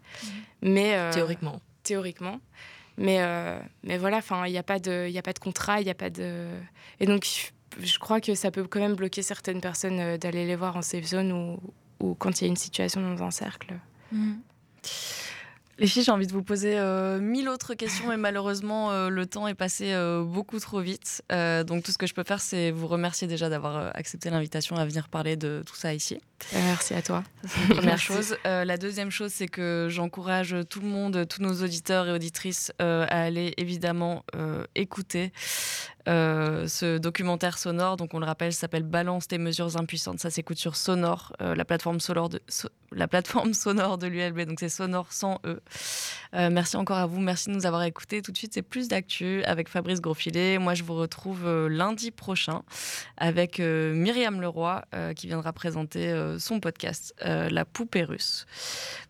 Mais, 0.63 0.95
euh, 0.97 1.13
Théoriquement. 1.13 1.61
théoriquement. 1.83 2.41
Mais, 2.99 3.19
euh, 3.21 3.59
mais 3.85 3.97
voilà, 3.99 4.19
enfin, 4.19 4.47
il 4.47 4.53
n'y 4.53 4.59
a, 4.59 4.63
pas 4.63 4.79
de- 4.79 5.09
y 5.09 5.19
a 5.19 5.23
pas 5.23 5.33
de 5.33 5.39
contrat, 5.39 5.81
il 5.81 5.85
n'y 5.85 5.91
a 5.91 5.95
pas 5.95 6.11
de... 6.11 6.49
Et 7.01 7.07
donc, 7.07 7.27
je 7.81 7.99
crois 7.99 8.21
que 8.21 8.35
ça 8.35 8.51
peut 8.51 8.65
quand 8.65 8.81
même 8.81 8.95
bloquer 8.95 9.23
certaines 9.23 9.61
personnes 9.61 9.99
euh, 10.01 10.19
d'aller 10.19 10.47
les 10.47 10.57
voir 10.57 10.77
en 10.77 10.83
safe 10.83 11.05
zone 11.07 11.33
ou, 11.33 11.59
ou 12.01 12.15
quand 12.15 12.41
il 12.41 12.45
y 12.45 12.47
a 12.47 12.51
une 12.51 12.57
situation 12.57 13.01
dans 13.01 13.23
un 13.23 13.31
cercle. 13.31 13.75
Mhm. 14.13 14.41
Les 15.79 15.87
filles, 15.87 16.03
j'ai 16.03 16.13
envie 16.13 16.27
de 16.27 16.33
vous 16.33 16.43
poser 16.43 16.79
euh, 16.79 17.19
mille 17.19 17.49
autres 17.49 17.75
questions, 17.75 18.07
mais 18.09 18.19
malheureusement, 18.19 18.93
euh, 18.93 19.09
le 19.09 19.25
temps 19.25 19.49
est 19.49 19.55
passé 19.55 19.93
euh, 19.93 20.23
beaucoup 20.23 20.59
trop 20.61 20.81
vite. 20.81 21.23
Donc, 21.31 21.83
tout 21.83 21.93
ce 21.93 21.99
que 21.99 22.07
je 22.07 22.15
peux 22.15 22.25
faire, 22.25 22.41
c'est 22.41 22.71
vous 22.71 22.87
remercier 22.87 23.27
déjà 23.27 23.49
d'avoir 23.49 23.91
accepté 23.97 24.29
l'invitation 24.31 24.77
à 24.77 24.85
venir 24.85 25.09
parler 25.09 25.37
de 25.37 25.63
tout 25.67 25.75
ça 25.75 25.95
ici. 25.95 26.21
Merci 26.53 26.95
à 26.95 27.03
toi. 27.03 27.23
C'est 27.47 27.69
la 27.69 27.75
première 27.77 27.99
chose. 27.99 28.37
La 28.45 28.77
deuxième 28.77 29.11
chose, 29.11 29.33
c'est 29.33 29.49
que 29.49 29.87
j'encourage 29.91 30.55
tout 30.69 30.81
le 30.81 30.89
monde, 30.89 31.27
tous 31.29 31.41
nos 31.41 31.63
auditeurs 31.63 32.09
et 32.09 32.13
auditrices 32.13 32.73
à 32.79 33.05
aller 33.05 33.55
évidemment 33.57 34.25
écouter 34.75 35.33
euh, 36.09 36.67
ce 36.67 36.99
documentaire 36.99 37.59
sonore. 37.59 37.97
Donc, 37.97 38.15
on 38.15 38.19
le 38.19 38.27
rappelle, 38.27 38.53
s'appelle 38.53 38.83
Balance 38.83 39.29
tes 39.29 39.39
mesures 39.39 39.77
impuissantes. 39.77 40.19
Ça 40.19 40.31
s'écoute 40.31 40.59
sur 40.59 40.75
Sonore, 40.75 41.33
euh, 41.41 41.55
la 41.55 41.65
plateforme 41.65 42.01
sonore 42.01 42.29
de 42.29 42.41
l'ULB. 44.07 44.41
Donc, 44.43 44.61
c'est 44.61 44.69
Sonore 44.69 45.13
sans 45.13 45.39
E. 45.45 45.61
Euh, 46.35 46.51
merci 46.51 46.77
encore 46.77 46.99
à 46.99 47.07
vous. 47.07 47.21
Merci 47.21 47.51
de 47.51 47.55
nous 47.55 47.67
avoir 47.67 47.85
écoutés. 47.85 48.23
Tout 48.23 48.33
de 48.33 48.37
suite, 48.37 48.53
c'est 48.55 48.63
plus 48.63 48.89
d'actu 48.89 49.45
avec 49.45 49.69
Fabrice 49.69 50.01
Grosfilet. 50.01 50.59
Moi, 50.59 50.75
je 50.75 50.83
vous 50.83 50.95
retrouve 50.95 51.49
lundi 51.69 52.11
prochain 52.11 52.63
avec 53.17 53.59
Myriam 53.59 54.41
Leroy 54.41 54.83
qui 55.15 55.27
viendra 55.27 55.53
présenter 55.53 56.15
son 56.39 56.61
podcast 56.61 57.15
La 57.21 57.65
poupée 57.65 58.05
russe. 58.05 58.47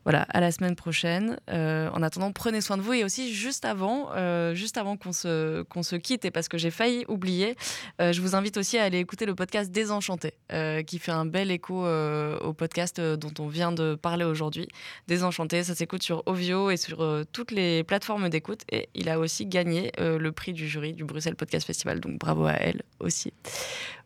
Voilà, 0.05 0.23
à 0.31 0.41
la 0.41 0.51
semaine 0.51 0.75
prochaine. 0.75 1.39
En 1.49 2.03
attendant, 2.03 2.33
prenez 2.33 2.61
soin 2.61 2.77
de 2.77 2.83
vous 2.83 2.93
et 2.93 3.05
aussi 3.05 3.33
juste 3.33 3.65
avant, 3.65 4.11
juste 4.55 4.77
avant 4.77 4.97
qu'on 4.97 5.13
se, 5.13 5.63
qu'on 5.63 5.83
se 5.83 5.97
quitte 5.97 6.25
et 6.25 6.31
parce 6.31 6.49
que 6.49 6.59
j'ai 6.59 6.71
failli 6.83 7.05
oublier, 7.07 7.55
euh, 8.01 8.13
je 8.13 8.21
vous 8.21 8.35
invite 8.35 8.57
aussi 8.57 8.77
à 8.77 8.83
aller 8.83 8.99
écouter 8.99 9.25
le 9.25 9.37
podcast 9.37 9.71
Désenchanté 9.71 10.35
euh, 10.53 10.83
qui 10.83 10.99
fait 10.99 11.13
un 11.13 11.25
bel 11.25 11.53
écho 11.53 11.87
euh, 11.87 12.37
au 12.41 12.53
podcast 12.55 13.01
dont 13.01 13.33
on 13.39 13.47
vient 13.47 13.71
de 13.71 13.95
parler 13.95 14.25
aujourd'hui. 14.25 14.67
Désenchanté, 15.07 15.63
ça 15.63 15.77
s'écoute 15.77 16.03
sur 16.03 16.25
Ovio 16.27 16.71
et 16.71 16.77
sur 16.77 17.07
toutes 17.31 17.53
les 17.53 17.85
plateformes 17.85 18.29
d'écoute 18.29 18.63
et 18.73 18.89
il 18.97 19.09
a 19.09 19.21
aussi 19.21 19.47
gagné 19.47 19.93
le 19.99 20.33
prix 20.33 20.53
du 20.53 20.69
jury 20.69 20.93
du 20.93 21.05
Bruxelles 21.05 21.37
Podcast 21.37 21.67
Festival. 21.67 22.01
Donc 22.01 22.19
bravo 22.19 22.47
à 22.47 22.55
elle 22.55 22.83
aussi. 22.99 23.33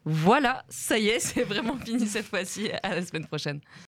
Voilà, 0.05 0.65
ça 0.69 0.99
y 0.99 1.09
est, 1.09 1.19
c'est 1.21 1.43
vraiment 1.43 1.77
fini 1.79 2.07
cette 2.07 2.27
fois-ci. 2.27 2.71
À 2.83 2.95
la 2.95 3.05
semaine 3.05 3.27
prochaine. 3.27 3.61